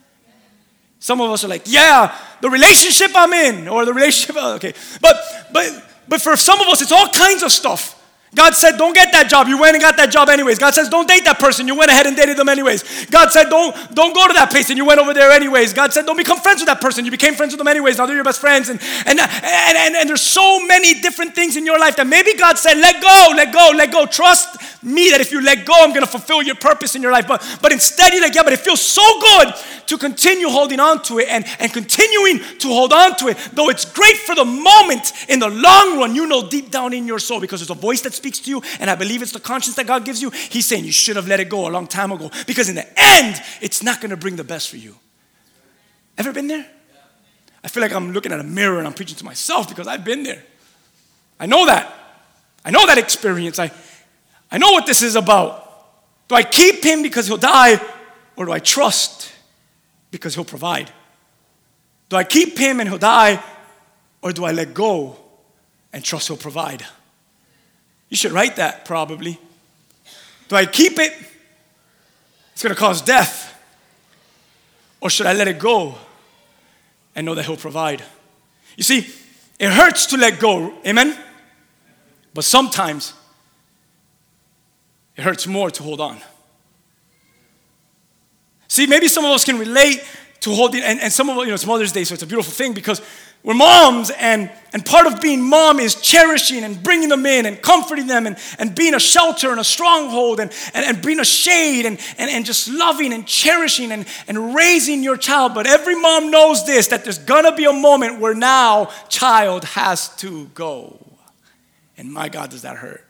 [0.98, 4.74] Some of us are like, yeah, the relationship I'm in, or the relationship, okay.
[5.00, 5.16] But
[5.52, 7.95] but but for some of us, it's all kinds of stuff.
[8.36, 9.48] God said, don't get that job.
[9.48, 10.58] You went and got that job anyways.
[10.58, 11.66] God says, don't date that person.
[11.66, 13.06] You went ahead and dated them anyways.
[13.06, 15.72] God said, don't, don't go to that place and you went over there anyways.
[15.72, 17.06] God said, don't become friends with that person.
[17.06, 17.96] You became friends with them anyways.
[17.96, 18.68] Now they're your best friends.
[18.68, 22.34] And, and, and, and, and there's so many different things in your life that maybe
[22.34, 24.04] God said, let go, let go, let go.
[24.04, 27.12] Trust me that if you let go, I'm going to fulfill your purpose in your
[27.12, 27.26] life.
[27.26, 29.54] But, but instead, you're like, yeah, but it feels so good
[29.86, 33.36] to continue holding on to it and, and continuing to hold on to it.
[33.52, 37.06] Though it's great for the moment, in the long run, you know deep down in
[37.06, 39.40] your soul because there's a voice that speaks to you, and I believe it's the
[39.40, 40.30] conscience that God gives you.
[40.30, 42.86] He's saying you should have let it go a long time ago because in the
[42.96, 44.96] end, it's not going to bring the best for you.
[46.18, 46.66] Ever been there?
[47.62, 50.04] I feel like I'm looking at a mirror and I'm preaching to myself because I've
[50.04, 50.42] been there.
[51.38, 51.92] I know that.
[52.64, 53.58] I know that experience.
[53.58, 53.70] I,
[54.50, 55.64] I know what this is about.
[56.28, 57.80] Do I keep him because he'll die,
[58.36, 59.32] or do I trust
[60.10, 60.90] because he'll provide?
[62.08, 63.42] Do I keep him and he'll die,
[64.22, 65.16] or do I let go
[65.92, 66.84] and trust he'll provide?
[68.08, 69.38] You should write that probably.
[70.48, 71.12] Do I keep it?
[72.52, 73.52] It's going to cause death.
[75.00, 75.96] Or should I let it go
[77.14, 78.02] and know that He'll provide?
[78.76, 79.12] You see,
[79.58, 81.16] it hurts to let go, amen?
[82.32, 83.14] But sometimes
[85.16, 86.18] it hurts more to hold on.
[88.68, 90.04] See, maybe some of us can relate
[90.40, 92.52] to holding, and, and some of you know, it's Mother's Day, so it's a beautiful
[92.52, 93.00] thing because
[93.46, 97.62] we're moms, and, and part of being mom is cherishing and bringing them in and
[97.62, 101.24] comforting them and, and being a shelter and a stronghold and, and, and being a
[101.24, 105.54] shade and, and, and just loving and cherishing and, and raising your child.
[105.54, 110.08] But every mom knows this that there's gonna be a moment where now child has
[110.16, 110.98] to go.
[111.96, 113.06] And my God, does that hurt?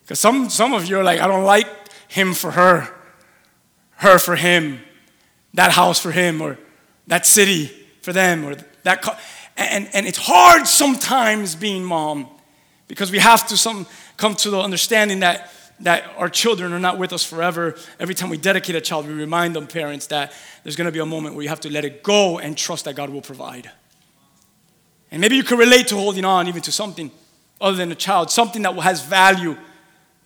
[0.00, 1.66] Because some, some of you are like, I don't like
[2.08, 2.88] him for her,
[3.96, 4.80] her for him,
[5.54, 6.58] that house for him, or
[7.06, 7.66] that city
[8.02, 9.02] for them, or that.
[9.02, 9.16] Co-
[9.56, 12.28] and, and it's hard sometimes being mom
[12.88, 13.86] because we have to some,
[14.16, 17.76] come to the understanding that, that our children are not with us forever.
[18.00, 20.98] Every time we dedicate a child, we remind them, parents, that there's going to be
[20.98, 23.70] a moment where you have to let it go and trust that God will provide.
[25.10, 27.10] And maybe you can relate to holding on even to something
[27.60, 29.56] other than a child, something that has value,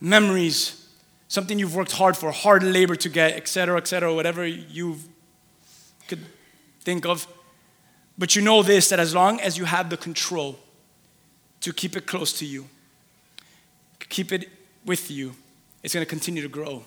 [0.00, 0.88] memories,
[1.28, 5.02] something you've worked hard for, hard labor to get, etc., etc., whatever you could
[6.88, 7.26] think of.
[8.16, 10.58] But you know this that as long as you have the control
[11.60, 12.66] to keep it close to you,
[14.08, 14.48] keep it
[14.86, 15.34] with you,
[15.82, 16.84] it's going to continue to grow.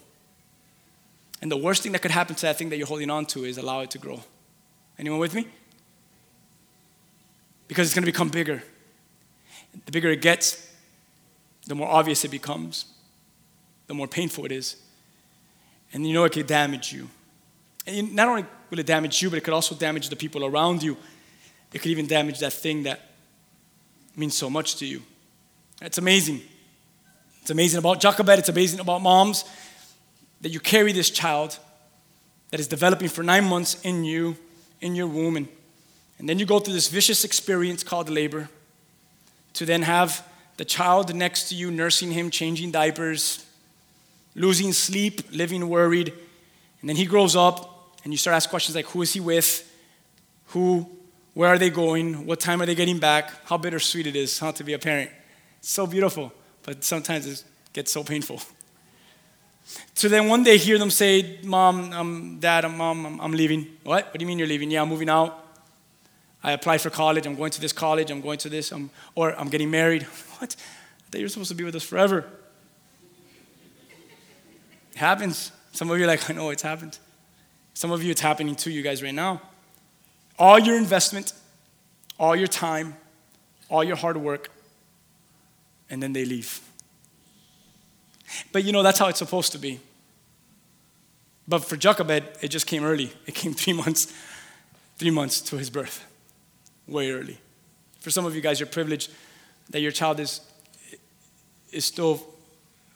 [1.40, 3.46] And the worst thing that could happen to that thing that you're holding on to
[3.46, 4.22] is allow it to grow.
[4.98, 5.46] Anyone with me?
[7.68, 8.64] Because it's going to become bigger.
[9.86, 10.68] The bigger it gets,
[11.68, 12.86] the more obvious it becomes,
[13.86, 14.78] the more painful it is.
[15.94, 17.08] And you know it could damage you.
[17.88, 20.84] And not only will it damage you, but it could also damage the people around
[20.84, 20.98] you.
[21.74, 23.12] It could even damage that thing that
[24.16, 25.02] means so much to you.
[25.82, 26.42] It's amazing.
[27.42, 29.46] It's amazing about Jochebed, it's amazing about moms
[30.42, 31.58] that you carry this child
[32.52, 34.36] that is developing for nine months in you,
[34.82, 35.48] in your womb, and,
[36.20, 38.50] and then you go through this vicious experience called labor
[39.54, 43.46] to then have the child next to you, nursing him, changing diapers,
[44.36, 46.14] losing sleep, living worried.
[46.82, 47.71] And then he grows up,
[48.04, 49.68] and you start asking questions like who is he with?
[50.48, 50.90] Who,
[51.34, 52.26] where are they going?
[52.26, 53.32] What time are they getting back?
[53.46, 55.12] How bittersweet it is huh, to be a parent.
[55.60, 56.34] It's so beautiful,
[56.64, 58.42] but sometimes it gets so painful.
[59.94, 63.32] So then one day hear them say, Mom, um, Dad, um, Mom, I'm, mom, I'm
[63.32, 63.68] leaving.
[63.84, 64.06] What?
[64.06, 64.72] What do you mean you're leaving?
[64.72, 65.38] Yeah, I'm moving out.
[66.44, 67.26] I applied for college.
[67.26, 68.10] I'm going to this college.
[68.10, 68.72] I'm going to this.
[68.72, 70.08] I'm, or I'm getting married.
[70.42, 70.56] What?
[70.56, 72.26] I thought you were supposed to be with us forever.
[74.92, 75.52] It happens.
[75.72, 76.98] Some of you are like, I know it's happened.
[77.74, 79.42] Some of you, it's happening to you guys right now.
[80.38, 81.34] All your investment,
[82.20, 82.96] all your time,
[83.70, 84.50] all your hard work,
[85.90, 86.62] and then they leave.
[88.52, 89.80] But you know, that's how it's supposed to be.
[91.48, 93.12] But for Jochebed, it just came early.
[93.26, 94.14] It came three months,
[94.98, 96.06] three months to his birth.
[96.88, 97.38] Way early.
[98.00, 99.12] For some of you guys, you're privileged
[99.70, 100.42] that your child is,
[101.72, 102.22] is still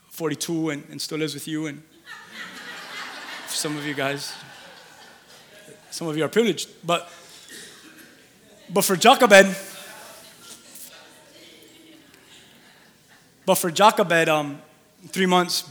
[0.09, 1.67] 42 and, and still lives with you.
[1.67, 1.83] And
[3.47, 4.33] for some of you guys,
[5.95, 6.67] some of you are privileged.
[6.85, 7.09] But,
[8.69, 9.55] but for Jochebed,
[13.45, 14.61] but for Jochebed, um,
[15.07, 15.63] three months,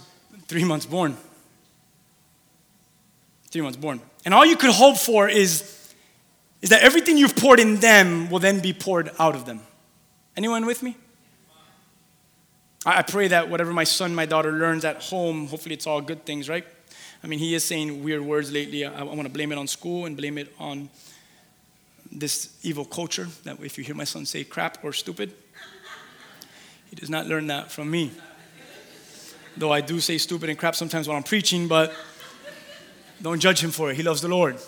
[0.49, 1.19] three months born.
[3.51, 4.01] Three months born.
[4.25, 5.93] And all you could hope for is,
[6.63, 9.61] is that everything you've poured in them will then be poured out of them.
[10.39, 10.97] Anyone with me?
[12.87, 16.25] I pray that whatever my son, my daughter learns at home, hopefully it's all good
[16.25, 16.65] things, right?
[17.25, 18.85] I mean, he is saying weird words lately.
[18.85, 20.91] I, I want to blame it on school and blame it on
[22.13, 25.33] this evil culture that if you hear my son say crap or stupid,
[26.91, 28.13] he does not learn that from me.
[29.57, 31.95] Though I do say stupid and crap sometimes when I'm preaching, but
[33.23, 33.97] don't judge him for it.
[33.97, 34.59] He loves the Lord.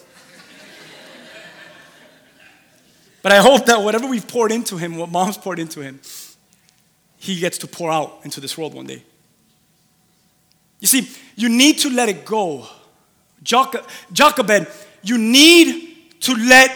[3.21, 6.01] But I hope that whatever we've poured into him, what mom's poured into him,
[7.19, 9.03] he gets to pour out into this world one day.
[10.81, 12.67] You see, you need to let it go.
[13.43, 14.67] Jochebed,
[15.03, 16.71] you need to let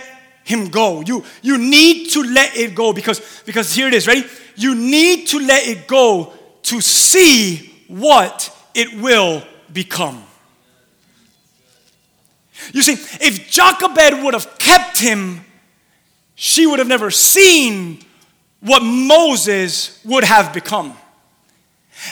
[0.45, 1.01] him go.
[1.01, 4.25] You, you need to let it go because, because here it is, ready?
[4.57, 6.33] You need to let it go
[6.63, 10.25] to see what it will become.
[12.73, 12.93] You see,
[13.25, 15.45] if Jochebed would have kept him,
[16.35, 18.01] she would have never seen
[18.61, 20.97] what Moses would have become.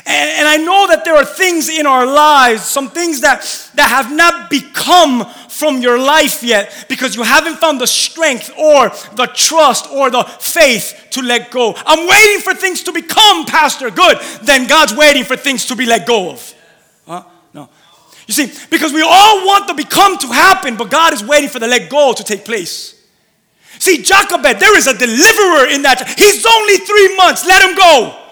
[0.04, 3.40] And, and, I know that there are things in our lives, some things that,
[3.74, 8.90] that have not become from your life yet because you haven't found the strength or
[9.16, 11.74] the trust or the faith to let go.
[11.86, 13.90] I'm waiting for things to become, Pastor.
[13.90, 14.18] Good.
[14.42, 16.54] Then God's waiting for things to be let go of.
[17.06, 17.24] Huh?
[17.54, 17.70] No.
[18.26, 21.60] You see, because we all want the become to happen, but God is waiting for
[21.60, 22.94] the let go to take place.
[23.78, 26.14] See, Jochebed, there is a deliverer in that.
[26.18, 28.26] He's only three months, let him go.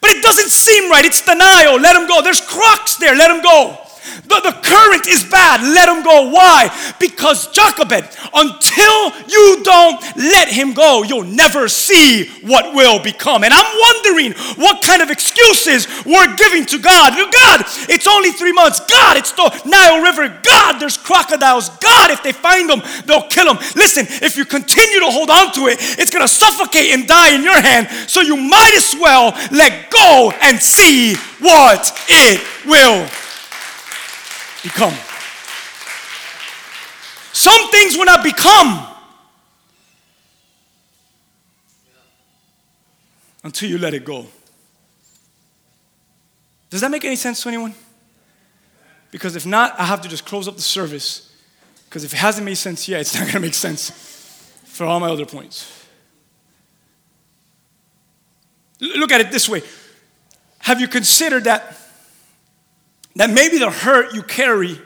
[0.00, 1.04] But it doesn't seem right.
[1.04, 2.22] It's denial, let him go.
[2.22, 3.78] There's crux there, let him go.
[4.26, 6.30] The, the current is bad, let him go.
[6.30, 6.70] Why?
[6.98, 8.96] Because Jochebed, until
[9.28, 13.44] you don't let him go, you'll never see what will become.
[13.44, 17.14] And I'm wondering what kind of excuses we're giving to God.
[17.14, 18.80] God, it's only three months.
[18.80, 20.28] God, it's the Nile River.
[20.42, 21.68] God, there's crocodiles.
[21.78, 23.58] God, if they find them, they'll kill them.
[23.76, 27.34] Listen, if you continue to hold on to it, it's going to suffocate and die
[27.34, 27.88] in your hand.
[28.08, 33.08] So you might as well let go and see what it will
[34.62, 34.94] become.
[37.32, 38.86] Some things will not become
[43.42, 44.26] until you let it go.
[46.68, 47.74] Does that make any sense to anyone?
[49.10, 51.32] Because if not, I have to just close up the service.
[51.88, 53.90] Because if it hasn't made sense yet, it's not going to make sense
[54.64, 55.86] for all my other points.
[58.80, 59.62] L- Look at it this way
[60.60, 61.76] Have you considered that,
[63.16, 64.80] that maybe the hurt you carry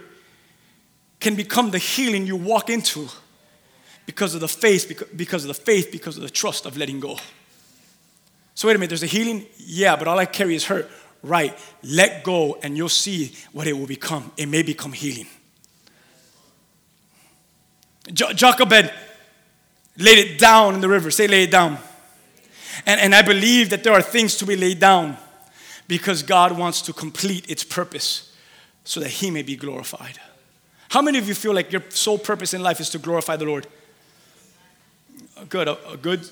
[1.21, 3.09] can become the healing you walk into
[4.07, 7.19] because of the faith, because of the faith, because of the trust of letting go?
[8.55, 9.47] So wait a minute, there's a healing?
[9.59, 10.91] Yeah, but all I carry is hurt.
[11.23, 11.59] Right.
[11.83, 14.31] Let go and you'll see what it will become.
[14.37, 15.27] It may become healing.
[18.13, 18.93] Jo- Jochebed
[19.97, 21.11] laid it down in the river.
[21.11, 21.79] Say, lay it down.
[22.87, 25.17] And, and I believe that there are things to be laid down
[25.87, 28.33] because God wants to complete its purpose
[28.85, 30.19] so that He may be glorified.
[30.89, 33.45] How many of you feel like your sole purpose in life is to glorify the
[33.45, 33.67] Lord?
[35.49, 36.29] Good, a, a good,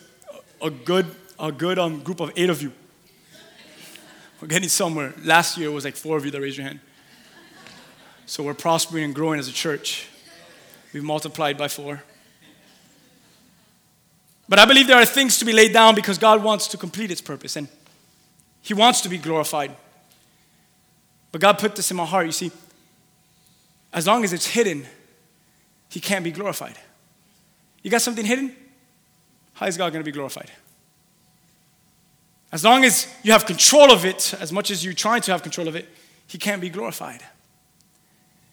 [0.61, 1.07] a good,
[1.39, 2.73] a good um, group of eight of you.
[4.41, 5.15] We're getting somewhere.
[5.25, 6.81] Last year it was like four of you that raised your hand.
[8.27, 10.09] So we're prospering and growing as a church.
[10.93, 12.03] We've multiplied by four.
[14.49, 17.11] But I believe there are things to be laid down because God wants to complete
[17.11, 17.69] its purpose and
[18.63, 19.75] He wants to be glorified.
[21.33, 22.27] But God put this in my heart.
[22.27, 22.53] You see,
[23.93, 24.87] as long as it's hidden,
[25.89, 26.79] He can't be glorified.
[27.83, 28.55] You got something hidden?
[29.55, 30.51] How is God going to be glorified?
[32.53, 35.43] As long as you have control of it, as much as you're trying to have
[35.43, 35.89] control of it,
[36.27, 37.23] He can't be glorified.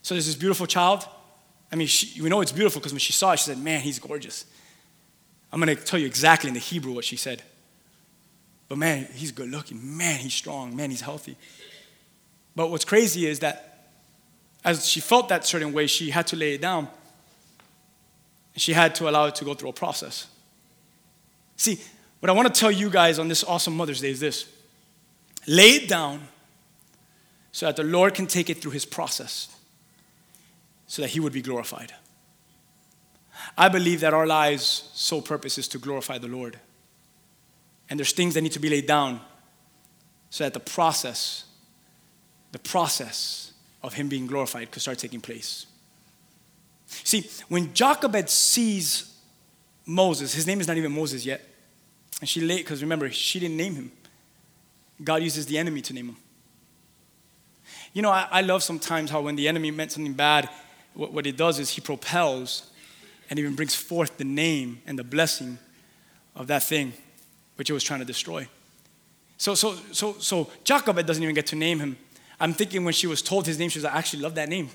[0.01, 1.07] So there's this beautiful child.
[1.71, 3.81] I mean, she, we know it's beautiful because when she saw it, she said, Man,
[3.81, 4.45] he's gorgeous.
[5.51, 7.43] I'm going to tell you exactly in the Hebrew what she said.
[8.69, 9.97] But man, he's good looking.
[9.97, 10.75] Man, he's strong.
[10.75, 11.35] Man, he's healthy.
[12.55, 13.87] But what's crazy is that
[14.63, 16.87] as she felt that certain way, she had to lay it down.
[18.55, 20.27] She had to allow it to go through a process.
[21.55, 21.79] See,
[22.19, 24.45] what I want to tell you guys on this awesome Mother's Day is this
[25.47, 26.27] lay it down
[27.51, 29.55] so that the Lord can take it through his process
[30.85, 31.93] so that he would be glorified.
[33.57, 36.59] I believe that our lives' sole purpose is to glorify the Lord.
[37.89, 39.21] And there's things that need to be laid down
[40.29, 41.45] so that the process,
[42.51, 45.65] the process of him being glorified could start taking place.
[46.87, 49.15] See, when Jochebed sees
[49.85, 51.41] Moses, his name is not even Moses yet.
[52.19, 53.91] And she late, because remember, she didn't name him.
[55.03, 56.17] God uses the enemy to name him.
[57.93, 60.49] You know, I, I love sometimes how when the enemy meant something bad,
[60.93, 62.69] what, what it does is he propels
[63.29, 65.57] and even brings forth the name and the blessing
[66.35, 66.93] of that thing
[67.59, 68.47] which it was trying to destroy.
[69.37, 71.97] So, so, so, so Jochebed doesn't even get to name him.
[72.39, 74.47] I'm thinking when she was told his name, she was like, I actually love that
[74.47, 74.69] name.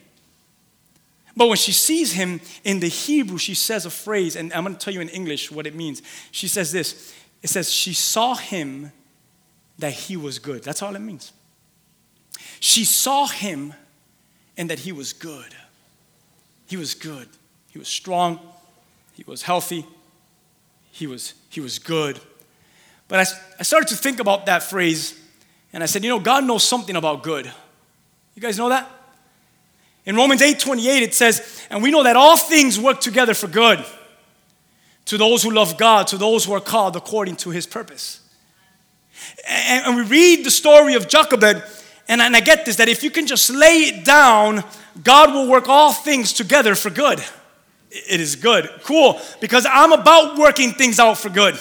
[1.34, 4.76] But when she sees him in the Hebrew, she says a phrase, and I'm going
[4.76, 6.02] to tell you in English what it means.
[6.30, 8.92] She says this it says, She saw him
[9.78, 10.62] that he was good.
[10.62, 11.32] That's all it means.
[12.60, 13.72] She saw him
[14.58, 15.54] and that he was good.
[16.66, 17.28] He was good.
[17.70, 18.40] He was strong.
[19.14, 19.86] He was healthy.
[20.92, 22.20] He was, he was good.
[23.14, 25.16] But I, I started to think about that phrase,
[25.72, 27.46] and I said, you know, God knows something about good.
[28.34, 28.90] You guys know that?
[30.04, 33.46] In Romans 8 28, it says, And we know that all things work together for
[33.46, 33.84] good
[35.04, 38.20] to those who love God, to those who are called according to his purpose.
[39.48, 41.62] And, and we read the story of Jochebed,
[42.08, 44.64] and, and I get this that if you can just lay it down,
[45.04, 47.22] God will work all things together for good.
[47.92, 48.68] It is good.
[48.82, 49.20] Cool.
[49.40, 51.56] Because I'm about working things out for good.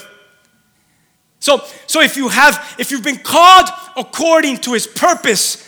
[1.44, 3.68] So, so if you have, if you've been called
[3.98, 5.68] according to his purpose,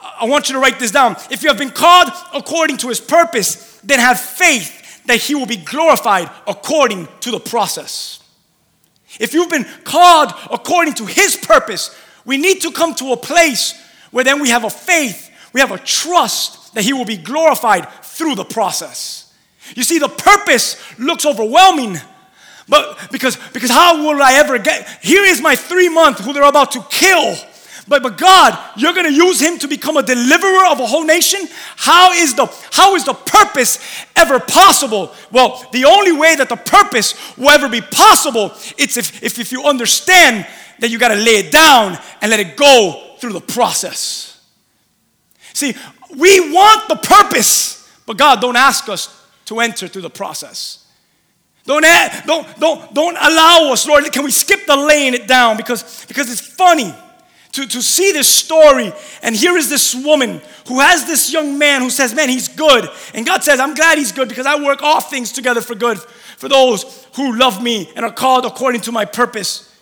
[0.00, 1.16] I want you to write this down.
[1.32, 5.46] If you have been called according to his purpose, then have faith that he will
[5.46, 8.22] be glorified according to the process.
[9.18, 11.92] If you've been called according to his purpose,
[12.24, 13.74] we need to come to a place
[14.12, 17.88] where then we have a faith We have a trust that He will be glorified
[18.04, 19.34] through the process.
[19.74, 21.98] You see, the purpose looks overwhelming,
[22.70, 24.88] but because, because how will I ever get?
[25.02, 27.34] Here is my three month who they're about to kill.
[27.88, 31.04] But, but God, you're going to use him to become a deliverer of a whole
[31.04, 31.40] nation?
[31.74, 33.80] How is, the, how is the purpose
[34.14, 35.12] ever possible?
[35.32, 39.50] Well, the only way that the purpose will ever be possible it's if, if, if
[39.50, 40.46] you understand
[40.78, 44.40] that you got to lay it down and let it go through the process.
[45.52, 45.74] See,
[46.16, 50.79] we want the purpose, but God, don't ask us to enter through the process.
[51.70, 54.02] Don't, add, don't, don't, don't allow us, Lord.
[54.12, 55.56] Can we skip the laying it down?
[55.56, 56.92] Because, because it's funny
[57.52, 58.92] to, to see this story.
[59.22, 62.88] And here is this woman who has this young man who says, Man, he's good.
[63.14, 66.00] And God says, I'm glad he's good because I work all things together for good
[66.00, 69.72] for those who love me and are called according to my purpose.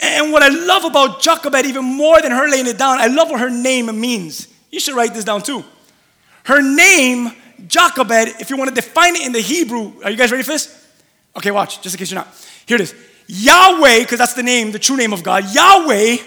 [0.00, 3.30] And what I love about Jochebed, even more than her laying it down, I love
[3.30, 4.48] what her name means.
[4.72, 5.62] You should write this down too.
[6.42, 7.30] Her name,
[7.68, 10.50] Jochebed, if you want to define it in the Hebrew, are you guys ready for
[10.50, 10.81] this?
[11.36, 12.28] Okay, watch, just in case you're not.
[12.66, 12.94] Here it is
[13.26, 15.54] Yahweh, because that's the name, the true name of God.
[15.54, 16.18] Yahweh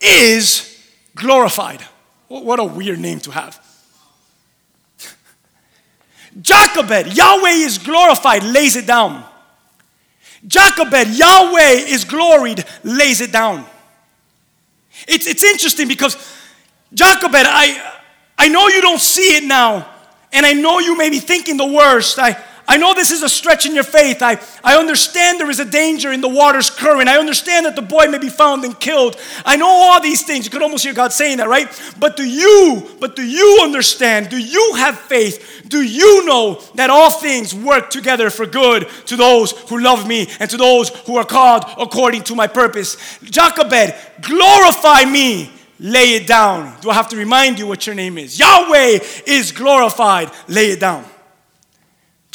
[0.00, 1.82] is glorified.
[2.28, 3.64] What a weird name to have.
[6.40, 9.24] Jochebed, Yahweh is glorified, lays it down.
[10.46, 13.66] Jochebed, Yahweh is gloried, lays it down.
[15.06, 16.16] It's, it's interesting because
[16.94, 17.98] Jochebed, I,
[18.38, 19.88] I know you don't see it now,
[20.32, 22.18] and I know you may be thinking the worst.
[22.18, 24.22] I, I know this is a stretch in your faith.
[24.22, 27.08] I, I understand there is a danger in the water's current.
[27.08, 29.16] I understand that the boy may be found and killed.
[29.46, 30.44] I know all these things.
[30.44, 31.66] You could almost hear God saying that, right?
[31.98, 34.28] But do you, but do you understand?
[34.28, 35.64] Do you have faith?
[35.66, 40.28] Do you know that all things work together for good to those who love me
[40.38, 43.18] and to those who are called according to my purpose?
[43.22, 46.76] Jochebed, glorify me lay it down.
[46.80, 48.38] Do I have to remind you what your name is?
[48.38, 51.04] Yahweh is glorified, lay it down.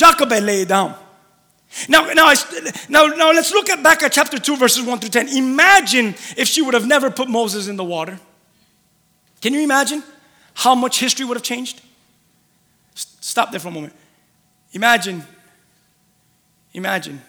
[0.03, 0.95] Jochebed lay down.
[1.87, 2.35] Now, now, I,
[2.89, 5.29] now, now let's look at back at chapter 2, verses 1 through 10.
[5.29, 8.19] Imagine if she would have never put Moses in the water.
[9.39, 10.03] Can you imagine
[10.55, 11.81] how much history would have changed?
[12.95, 13.93] Stop there for a moment.
[14.73, 15.23] Imagine,
[16.73, 17.21] imagine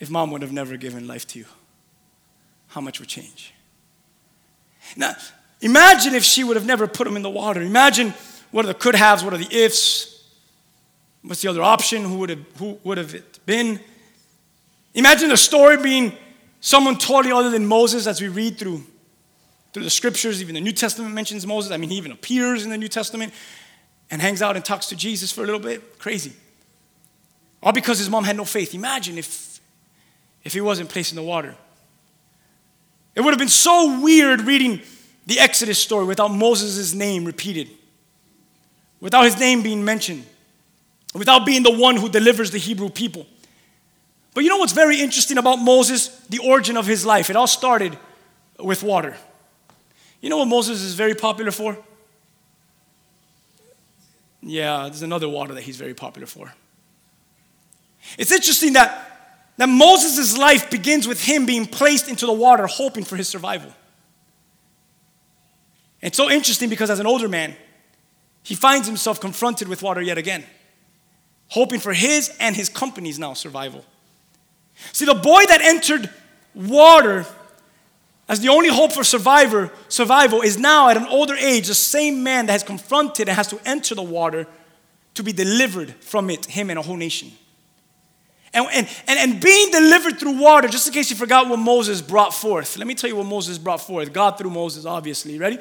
[0.00, 1.44] if mom would have never given life to you.
[2.68, 3.52] How much would change?
[4.96, 5.14] Now,
[5.60, 7.60] imagine if she would have never put him in the water.
[7.60, 8.14] Imagine
[8.50, 10.17] what are the could haves, what are the ifs,
[11.22, 12.04] What's the other option?
[12.04, 13.80] Who would have, who would have it been?
[14.94, 16.12] Imagine the story being
[16.60, 18.82] someone totally other than Moses as we read through,
[19.72, 20.40] through the scriptures.
[20.40, 21.72] Even the New Testament mentions Moses.
[21.72, 23.32] I mean, he even appears in the New Testament
[24.10, 25.98] and hangs out and talks to Jesus for a little bit.
[25.98, 26.32] Crazy.
[27.62, 28.74] All because his mom had no faith.
[28.74, 29.60] Imagine if,
[30.44, 31.54] if he wasn't placed in the water.
[33.14, 34.80] It would have been so weird reading
[35.26, 37.68] the Exodus story without Moses' name repeated,
[39.00, 40.24] without his name being mentioned
[41.18, 43.26] without being the one who delivers the Hebrew people.
[44.34, 46.08] But you know what's very interesting about Moses?
[46.28, 47.28] The origin of his life.
[47.28, 47.98] It all started
[48.58, 49.16] with water.
[50.20, 51.76] You know what Moses is very popular for?
[54.42, 56.52] Yeah, there's another water that he's very popular for.
[58.16, 63.04] It's interesting that, that Moses' life begins with him being placed into the water, hoping
[63.04, 63.72] for his survival.
[66.00, 67.56] It's so interesting because as an older man,
[68.44, 70.44] he finds himself confronted with water yet again
[71.48, 73.84] hoping for his and his company's now survival.
[74.92, 76.10] See, the boy that entered
[76.54, 77.26] water
[78.28, 82.22] as the only hope for survivor, survival is now at an older age the same
[82.22, 84.46] man that has confronted and has to enter the water
[85.14, 87.32] to be delivered from it, him and a whole nation.
[88.52, 92.02] And, and, and, and being delivered through water, just in case you forgot what Moses
[92.02, 94.12] brought forth, let me tell you what Moses brought forth.
[94.12, 95.38] God through Moses, obviously.
[95.38, 95.58] Ready?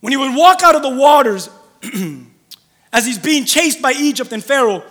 [0.00, 1.48] When he would walk out of the waters,
[2.94, 4.84] as he's being chased by Egypt and Pharaoh,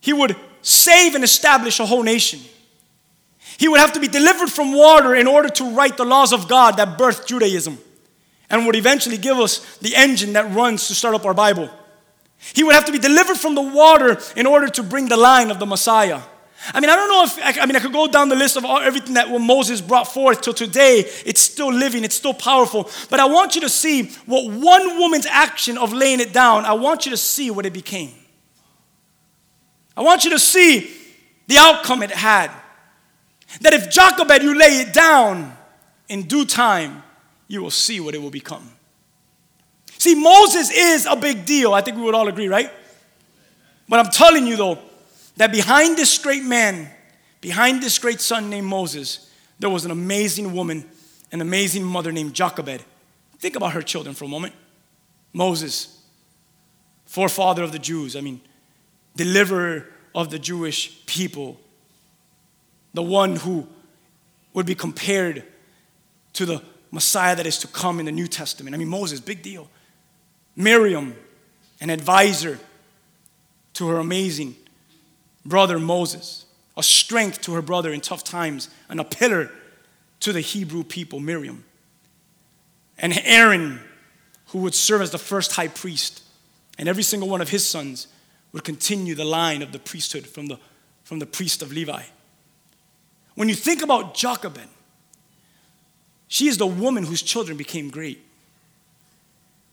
[0.00, 2.40] he would save and establish a whole nation.
[3.56, 6.48] He would have to be delivered from water in order to write the laws of
[6.48, 7.78] God that birthed Judaism
[8.50, 11.70] and would eventually give us the engine that runs to start up our Bible.
[12.54, 15.50] He would have to be delivered from the water in order to bring the line
[15.52, 16.20] of the Messiah.
[16.74, 18.64] I mean, I don't know if, I mean, I could go down the list of
[18.64, 21.04] all, everything that Moses brought forth till today.
[21.24, 22.90] It's still living, it's still powerful.
[23.08, 26.72] But I want you to see what one woman's action of laying it down, I
[26.72, 28.12] want you to see what it became.
[29.96, 30.90] I want you to see
[31.46, 32.50] the outcome it had.
[33.60, 35.56] That if Jochebed, you lay it down,
[36.08, 37.02] in due time,
[37.46, 38.68] you will see what it will become.
[39.98, 41.72] See, Moses is a big deal.
[41.74, 42.70] I think we would all agree, right?
[43.88, 44.78] But I'm telling you though,
[45.38, 46.90] that behind this great man,
[47.40, 50.84] behind this great son named Moses, there was an amazing woman,
[51.32, 52.84] an amazing mother named Jochebed,
[53.38, 54.52] Think about her children for a moment.
[55.32, 56.02] Moses,
[57.06, 58.40] forefather of the Jews, I mean,
[59.14, 61.60] deliverer of the Jewish people,
[62.94, 63.68] the one who
[64.54, 65.44] would be compared
[66.32, 68.74] to the Messiah that is to come in the New Testament.
[68.74, 69.68] I mean, Moses, big deal.
[70.56, 71.14] Miriam,
[71.80, 72.58] an advisor
[73.74, 74.56] to her amazing
[75.44, 79.50] brother Moses, a strength to her brother in tough times, and a pillar
[80.20, 81.64] to the Hebrew people, Miriam.
[82.98, 83.80] And Aaron,
[84.48, 86.22] who would serve as the first high priest,
[86.78, 88.08] and every single one of his sons
[88.52, 90.58] would continue the line of the priesthood from the,
[91.04, 92.02] from the priest of Levi.
[93.34, 94.68] When you think about Jochebed,
[96.26, 98.24] she is the woman whose children became great.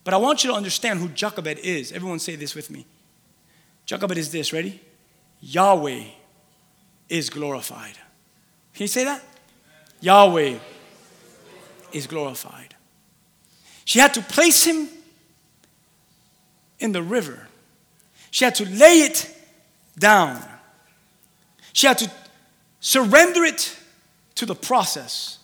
[0.03, 1.91] But I want you to understand who Jochebed is.
[1.91, 2.85] Everyone say this with me.
[3.85, 4.79] Jochebed is this, ready?
[5.41, 6.03] Yahweh
[7.09, 7.97] is glorified.
[8.73, 9.23] Can you say that?
[10.01, 10.57] Yahweh
[11.91, 12.75] is glorified.
[13.85, 14.89] She had to place him
[16.79, 17.47] in the river.
[18.31, 19.33] She had to lay it
[19.97, 20.43] down.
[21.73, 22.11] She had to
[22.79, 23.77] surrender it
[24.35, 25.39] to the process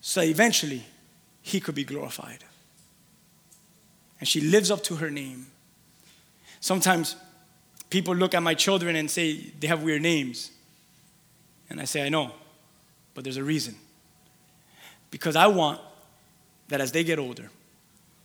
[0.00, 0.84] so eventually
[1.42, 2.44] he could be glorified.
[4.20, 5.48] And she lives up to her name.
[6.60, 7.16] Sometimes
[7.90, 10.50] people look at my children and say they have weird names.
[11.68, 12.32] And I say, I know,
[13.14, 13.74] but there's a reason.
[15.10, 15.80] Because I want
[16.68, 17.50] that as they get older,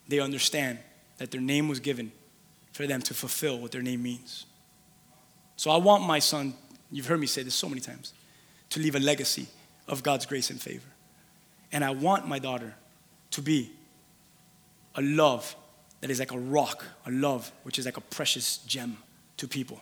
[0.08, 0.78] they understand
[1.18, 2.12] that their name was given
[2.72, 4.46] for them to fulfill what their name means.
[5.56, 6.54] So I want my son,
[6.90, 8.12] you've heard me say this so many times,
[8.70, 9.46] to leave a legacy
[9.86, 10.88] of God's grace and favor.
[11.70, 12.74] And I want my daughter
[13.32, 13.70] to be
[14.94, 15.54] a love
[16.00, 18.96] that is like a rock, a love which is like a precious gem
[19.42, 19.80] to people.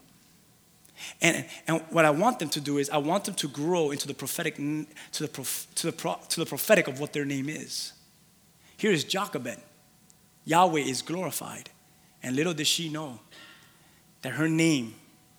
[1.20, 4.08] And, and what I want them to do is I want them to grow into
[4.08, 4.86] the prophetic to
[5.22, 7.92] the, prof, to the, pro, to the prophetic of what their name is.
[8.78, 9.60] Here is Jochebed.
[10.46, 11.68] Yahweh is glorified.
[12.22, 13.20] And little did she know
[14.22, 14.94] that her name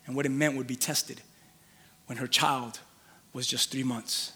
[0.05, 1.21] and what it meant would be tested
[2.05, 2.79] when her child
[3.33, 4.33] was just three months.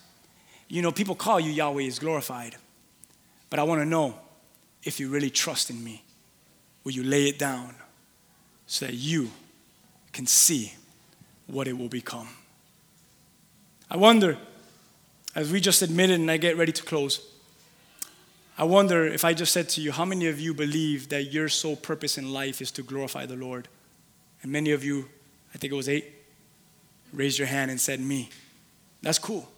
[0.67, 2.55] You know, people call you Yahweh is glorified,
[3.51, 4.17] but I want to know
[4.83, 6.03] if you really trust in me.
[6.83, 7.75] Will you lay it down
[8.65, 9.29] so that you
[10.15, 10.73] can see
[11.45, 12.29] what it will become?
[13.91, 14.37] I wonder,
[15.35, 17.19] as we just admitted and I get ready to close,
[18.57, 21.49] I wonder if I just said to you, how many of you believe that your
[21.49, 23.67] sole purpose in life is to glorify the Lord?
[24.41, 25.09] And many of you,
[25.53, 26.13] I think it was eight,
[27.11, 28.29] raised your hand and said, Me.
[29.01, 29.49] That's cool.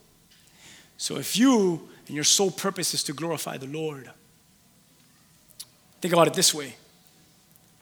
[0.97, 4.09] So if you and your sole purpose is to glorify the Lord,
[6.01, 6.75] think about it this way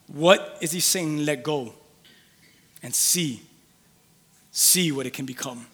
[0.08, 1.26] what is he saying?
[1.26, 1.74] Let go
[2.86, 3.42] and see.
[4.52, 5.66] See what it can become.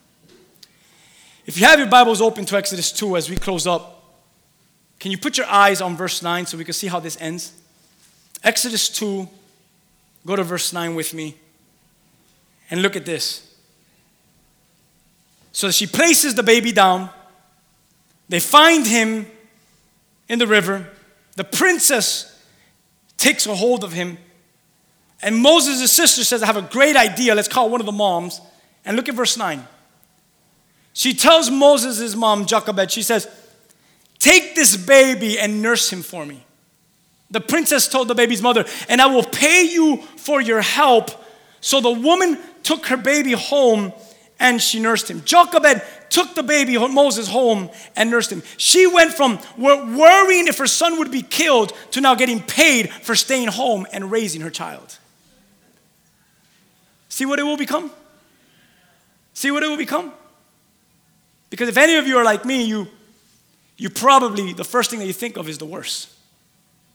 [1.46, 4.02] If you have your Bibles open to Exodus 2 as we close up,
[4.98, 7.52] can you put your eyes on verse 9 so we can see how this ends?
[8.46, 9.28] Exodus 2,
[10.26, 11.36] go to verse 9 with me
[12.70, 13.56] and look at this.
[15.52, 17.10] So she places the baby down.
[18.30, 19.26] They find him
[20.30, 20.88] in the river.
[21.36, 22.42] The princess
[23.18, 24.18] takes a hold of him.
[25.22, 27.36] And Moses' sister says, I have a great idea.
[27.36, 28.42] Let's call one of the moms.
[28.86, 29.66] And look at verse 9.
[30.94, 33.28] She tells Moses' mom, Jochebed, she says,
[34.20, 36.44] Take this baby and nurse him for me.
[37.30, 41.12] The princess told the baby's mother, And I will pay you for your help.
[41.62, 43.94] So the woman took her baby home
[44.40, 45.24] and she nursed him.
[45.24, 48.42] Jochebed took the baby, Moses, home and nursed him.
[48.58, 53.16] She went from worrying if her son would be killed to now getting paid for
[53.16, 54.98] staying home and raising her child.
[57.12, 57.92] See what it will become?
[59.34, 60.14] See what it will become?
[61.50, 62.88] Because if any of you are like me, you,
[63.78, 66.10] you probably, the first thing that you think of is the worst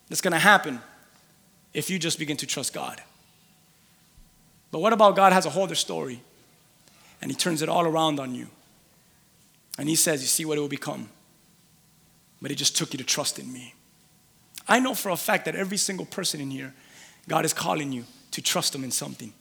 [0.09, 0.81] that's going to happen
[1.75, 3.03] if you just begin to trust God.
[4.71, 6.23] But what about God has a whole other story?
[7.21, 8.49] and he turns it all around on you.
[9.79, 11.09] And he says, You see what it will become.
[12.41, 13.75] But it just took you to trust in me.
[14.69, 16.75] I know for a fact that every single person in here,
[17.29, 19.33] God is calling you to trust him in something.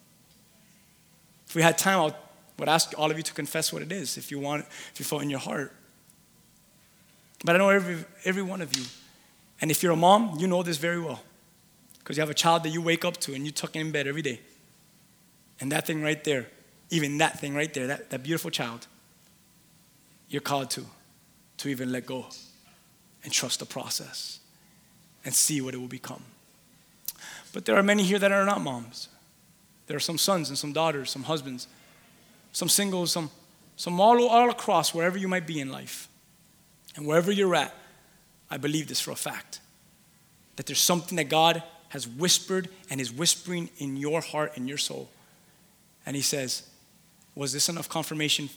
[1.55, 2.13] If we had time, I
[2.59, 5.05] would ask all of you to confess what it is if you want, if you
[5.05, 5.73] feel in your heart.
[7.45, 8.83] But I know every, every one of you.
[9.61, 11.21] And if you're a mom, you know this very well.
[11.99, 14.05] Because you have a child that you wake up to and you tuck in bed
[14.05, 14.41] every day.
[15.61, 16.47] And that thing right there
[16.89, 18.87] even that thing right there, that, that beautiful child,
[20.29, 20.85] you're called to,
[21.57, 22.27] to even let go
[23.23, 24.39] and trust the process
[25.23, 26.21] and see what it will become.
[27.53, 29.09] But there are many here that are not moms.
[29.87, 31.67] There are some sons and some daughters, some husbands,
[32.51, 33.29] some singles, some,
[33.75, 36.07] some all, all across, wherever you might be in life.
[36.95, 37.73] And wherever you're at,
[38.49, 39.59] I believe this for a fact.
[40.55, 44.77] that there's something that God has whispered and is whispering in your heart and your
[44.77, 45.09] soul.
[46.05, 46.63] And He says,
[47.35, 48.49] Was this enough confirmation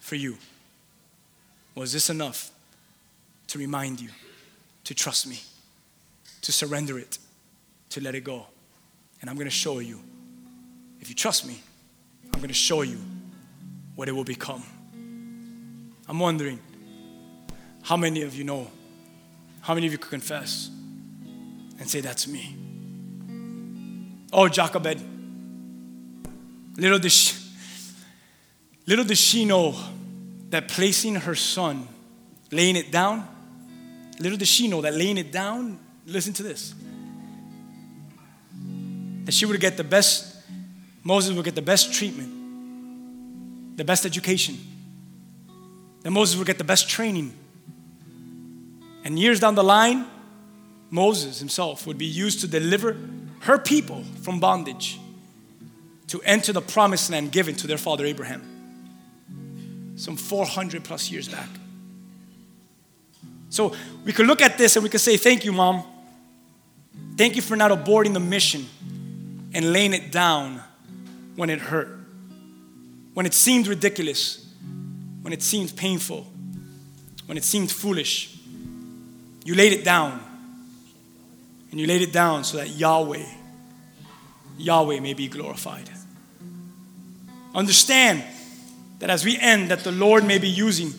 [0.00, 0.38] for you?
[1.74, 2.50] Was this enough
[3.48, 4.08] to remind you
[4.84, 5.40] to trust me,
[6.42, 7.18] to surrender it,
[7.90, 8.46] to let it go?
[9.20, 10.00] And I'm going to show you.
[11.04, 11.60] If you trust me,
[12.32, 12.98] I'm going to show you
[13.94, 14.62] what it will become.
[16.08, 16.58] I'm wondering
[17.82, 18.70] how many of you know,
[19.60, 20.70] how many of you could confess
[21.78, 22.56] and say, That's me?
[24.32, 25.02] Oh, Jochebed,
[26.78, 27.36] little does she,
[28.86, 29.76] little does she know
[30.48, 31.86] that placing her son,
[32.50, 33.28] laying it down,
[34.18, 36.74] little does she know that laying it down, listen to this,
[39.26, 40.33] that she would get the best,
[41.04, 44.58] Moses would get the best treatment, the best education,
[46.02, 47.34] that Moses would get the best training.
[49.04, 50.06] And years down the line,
[50.90, 52.96] Moses himself would be used to deliver
[53.40, 54.98] her people from bondage
[56.08, 58.50] to enter the promised land given to their father Abraham
[59.96, 61.48] some 400 plus years back.
[63.48, 63.72] So
[64.04, 65.84] we could look at this and we could say, Thank you, mom.
[67.16, 68.66] Thank you for not aborting the mission
[69.52, 70.60] and laying it down
[71.36, 71.88] when it hurt,
[73.14, 74.46] when it seemed ridiculous,
[75.22, 76.26] when it seemed painful,
[77.26, 78.38] when it seemed foolish.
[79.44, 80.20] You laid it down.
[81.70, 83.24] And you laid it down so that Yahweh,
[84.58, 85.90] Yahweh may be glorified.
[87.54, 88.22] Understand
[89.00, 90.92] that as we end, that the Lord may be using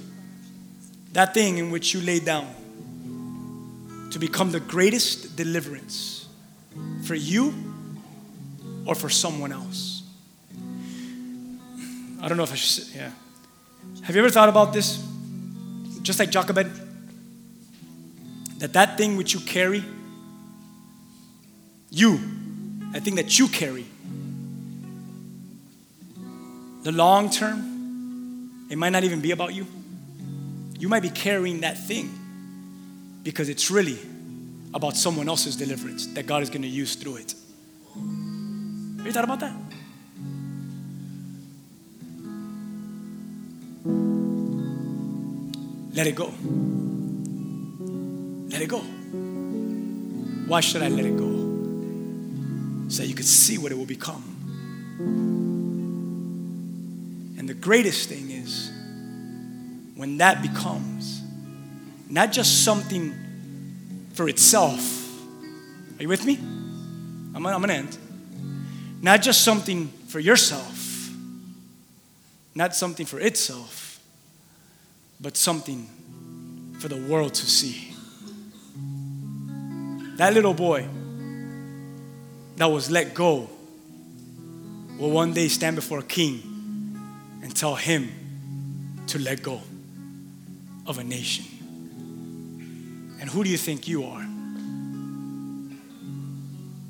[1.13, 2.53] that thing in which you laid down
[4.11, 6.27] to become the greatest deliverance
[7.03, 7.53] for you
[8.85, 9.94] or for someone else.
[12.25, 13.11] I don't know if I should yeah.
[14.01, 14.97] Have you ever thought about this?
[16.01, 16.71] Just like Jochebed,
[18.57, 19.83] that that thing which you carry,
[21.91, 22.19] you,
[22.93, 23.85] that thing that you carry,
[26.81, 29.67] the long term, it might not even be about you.
[30.79, 32.09] You might be carrying that thing
[33.21, 33.99] because it's really
[34.73, 37.35] about someone else's deliverance that God is going to use through it.
[37.93, 39.64] Have you thought about that?
[45.95, 46.33] Let it go.
[48.49, 48.79] Let it go.
[50.47, 52.89] Why should I let it go?
[52.89, 54.23] So you could see what it will become.
[57.37, 58.71] And the greatest thing is
[59.95, 61.21] when that becomes
[62.09, 63.13] not just something
[64.13, 64.81] for itself.
[65.97, 66.37] Are you with me?
[67.35, 67.97] I'm, I'm gonna end.
[69.01, 71.09] Not just something for yourself,
[72.53, 73.84] not something for itself,
[75.19, 75.87] but something
[76.79, 77.93] for the world to see.
[80.17, 80.87] That little boy
[82.57, 83.49] that was let go
[84.97, 86.41] will one day stand before a king
[87.43, 88.09] and tell him
[89.07, 89.61] to let go
[90.87, 91.45] of a nation.
[93.19, 94.23] And who do you think you are?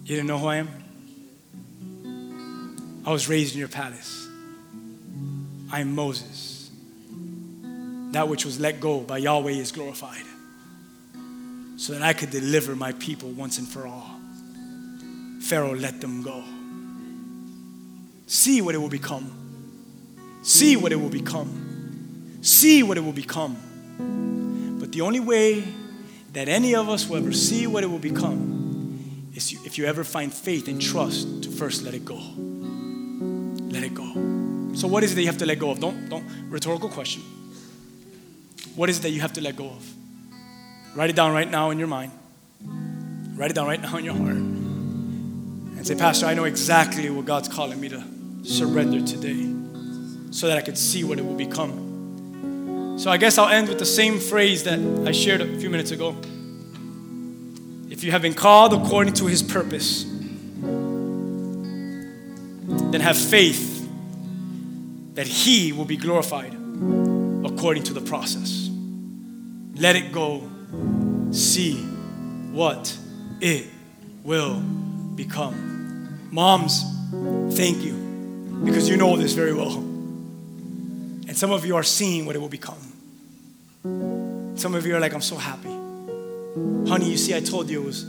[0.03, 0.69] You didn't know who I am?
[3.05, 4.27] I was raised in your palace.
[5.71, 6.54] I am Moses.
[8.15, 10.23] That which was let go by Yahweh is glorified,
[11.75, 14.09] so that I could deliver my people once and for all.
[15.41, 16.41] Pharaoh let them go.
[18.25, 20.39] See what it will become.
[20.43, 22.39] See what it will become.
[22.41, 23.57] See what it will become.
[24.79, 25.65] But the only way
[26.31, 30.05] that any of us will ever see what it will become is if you ever
[30.05, 32.21] find faith and trust to first let it go.
[33.73, 34.05] Let it go.
[34.73, 35.81] So what is it that you have to let go of?
[35.81, 37.21] Don't don't rhetorical question.
[38.75, 39.93] What is it that you have to let go of?
[40.95, 42.11] Write it down right now in your mind.
[43.35, 44.35] Write it down right now in your heart.
[44.35, 48.03] And say, Pastor, I know exactly what God's calling me to
[48.43, 49.49] surrender today
[50.31, 52.97] so that I could see what it will become.
[52.99, 55.91] So I guess I'll end with the same phrase that I shared a few minutes
[55.91, 56.15] ago.
[57.89, 60.03] If you have been called according to his purpose,
[62.91, 63.87] then have faith
[65.15, 66.53] that he will be glorified
[67.55, 68.69] according to the process.
[69.75, 70.49] Let it go.
[71.31, 71.77] See
[72.51, 72.97] what
[73.39, 73.67] it
[74.23, 74.59] will
[75.15, 76.27] become.
[76.31, 76.83] Moms,
[77.55, 77.93] thank you
[78.65, 79.77] because you know this very well.
[79.77, 82.77] And some of you are seeing what it will become.
[84.57, 85.71] Some of you are like, I'm so happy.
[86.89, 88.03] Honey, you see, I told you it was,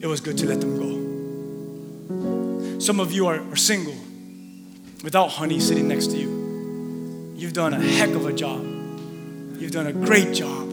[0.00, 2.78] it was good to let them go.
[2.78, 3.96] Some of you are, are single
[5.02, 7.34] without honey sitting next to you.
[7.36, 8.72] You've done a heck of a job.
[9.62, 10.68] You've done a great job.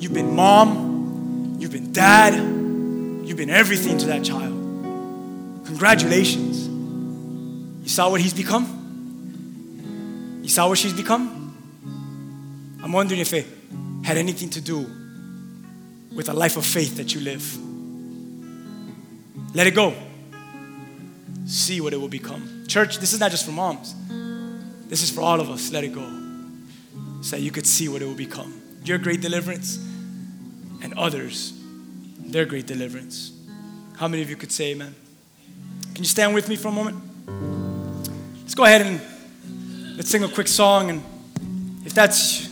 [0.00, 2.34] You've been mom, you've been dad,
[3.26, 4.52] You've been everything to that child.
[5.66, 6.66] Congratulations.
[7.82, 10.40] You saw what he's become?
[10.42, 12.78] You saw what she's become?
[12.82, 13.46] I'm wondering if it
[14.04, 14.86] had anything to do
[16.14, 17.56] with a life of faith that you live.
[19.54, 19.94] Let it go.
[21.46, 22.64] See what it will become.
[22.66, 23.94] Church, this is not just for moms.
[24.88, 25.70] This is for all of us.
[25.70, 26.25] Let it go.
[27.26, 28.62] So that you could see what it will become.
[28.84, 29.78] Your great deliverance
[30.80, 31.60] and others,
[32.20, 33.32] their great deliverance.
[33.96, 34.94] How many of you could say amen?
[35.92, 36.96] Can you stand with me for a moment?
[38.42, 39.00] Let's go ahead and
[39.96, 40.88] let's sing a quick song.
[40.88, 41.02] And
[41.84, 42.48] if that's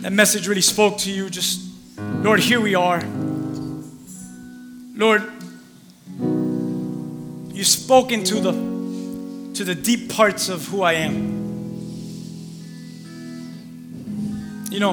[0.00, 1.60] that message really spoke to you, just
[1.98, 3.04] Lord, here we are.
[4.96, 5.30] Lord,
[7.54, 8.52] you've spoken to the
[9.58, 11.39] to the deep parts of who I am.
[14.70, 14.92] You know,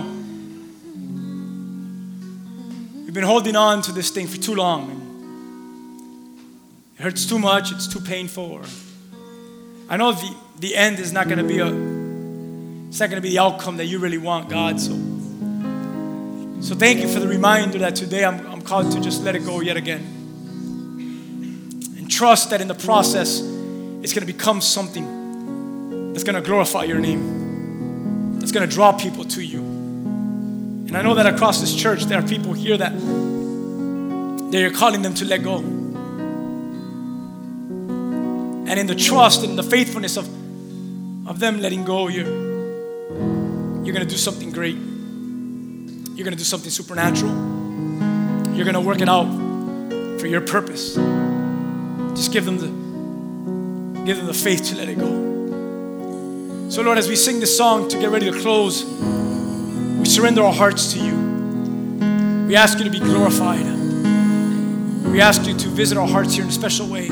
[3.05, 4.89] we've been holding on to this thing for too long.
[4.89, 5.01] And
[6.97, 8.43] it hurts too much, it's too painful.
[8.43, 8.63] Or
[9.87, 11.67] I know the, the end is not going to be a,
[12.87, 14.79] it's not going to be the outcome that you really want, God.
[14.79, 14.93] So,
[16.59, 19.45] so thank you for the reminder that today I'm, I'm called to just let it
[19.45, 20.01] go yet again.
[21.97, 23.41] And trust that in the process,
[24.01, 27.46] it's going to become something that's going to glorify your name,
[28.47, 29.59] that's going to draw people to you.
[29.59, 32.93] And I know that across this church, there are people here that,
[34.51, 35.57] that you're calling them to let go.
[38.67, 40.29] And in the trust and the faithfulness of,
[41.27, 42.23] of them letting go, you're,
[43.83, 44.77] you're going to do something great.
[44.77, 47.33] You're going to do something supernatural.
[48.55, 49.27] You're going to work it out
[50.21, 50.95] for your purpose.
[52.15, 52.67] Just give them the,
[54.05, 55.16] give them the faith to let it go.
[56.69, 60.53] So, Lord, as we sing this song to get ready to close, we surrender our
[60.53, 62.45] hearts to you.
[62.45, 63.65] We ask you to be glorified.
[65.05, 67.07] We ask you to visit our hearts here in a special way.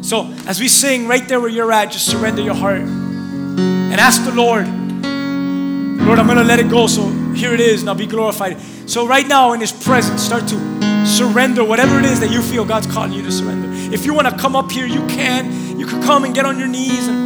[0.00, 4.24] So, as we sing right there where you're at, just surrender your heart and ask
[4.24, 6.86] the Lord, Lord, I'm going to let it go.
[6.86, 7.82] So, here it is.
[7.82, 8.60] Now be glorified.
[8.88, 12.64] So, right now in His presence, start to surrender whatever it is that you feel
[12.64, 13.68] God's calling you to surrender.
[13.92, 15.80] If you want to come up here, you can.
[15.80, 17.08] You can come and get on your knees.
[17.08, 17.25] And,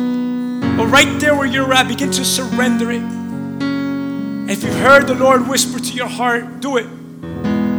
[0.80, 3.02] but right there where you're at, begin to surrender it.
[4.50, 6.86] If you've heard the Lord whisper to your heart, do it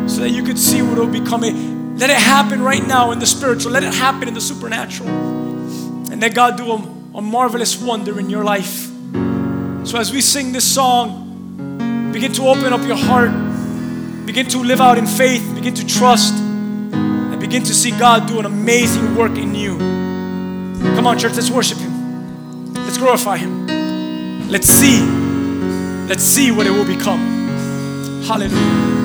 [0.08, 1.43] so that you could see what will become.
[1.43, 1.52] A,
[1.97, 3.72] let it happen right now in the spiritual.
[3.72, 5.10] Let it happen in the supernatural.
[5.10, 8.91] And let God do a, a marvelous wonder in your life.
[9.84, 13.32] So as we sing this song, begin to open up your heart.
[14.28, 15.56] Begin to live out in faith.
[15.56, 16.36] Begin to trust.
[16.36, 19.80] And begin to see God do an amazing work in you.
[20.93, 21.90] Come on, church, let's worship Him.
[22.91, 24.49] Let's glorify Him.
[24.49, 24.99] Let's see.
[26.09, 27.21] Let's see what it will become.
[28.27, 29.01] Hallelujah.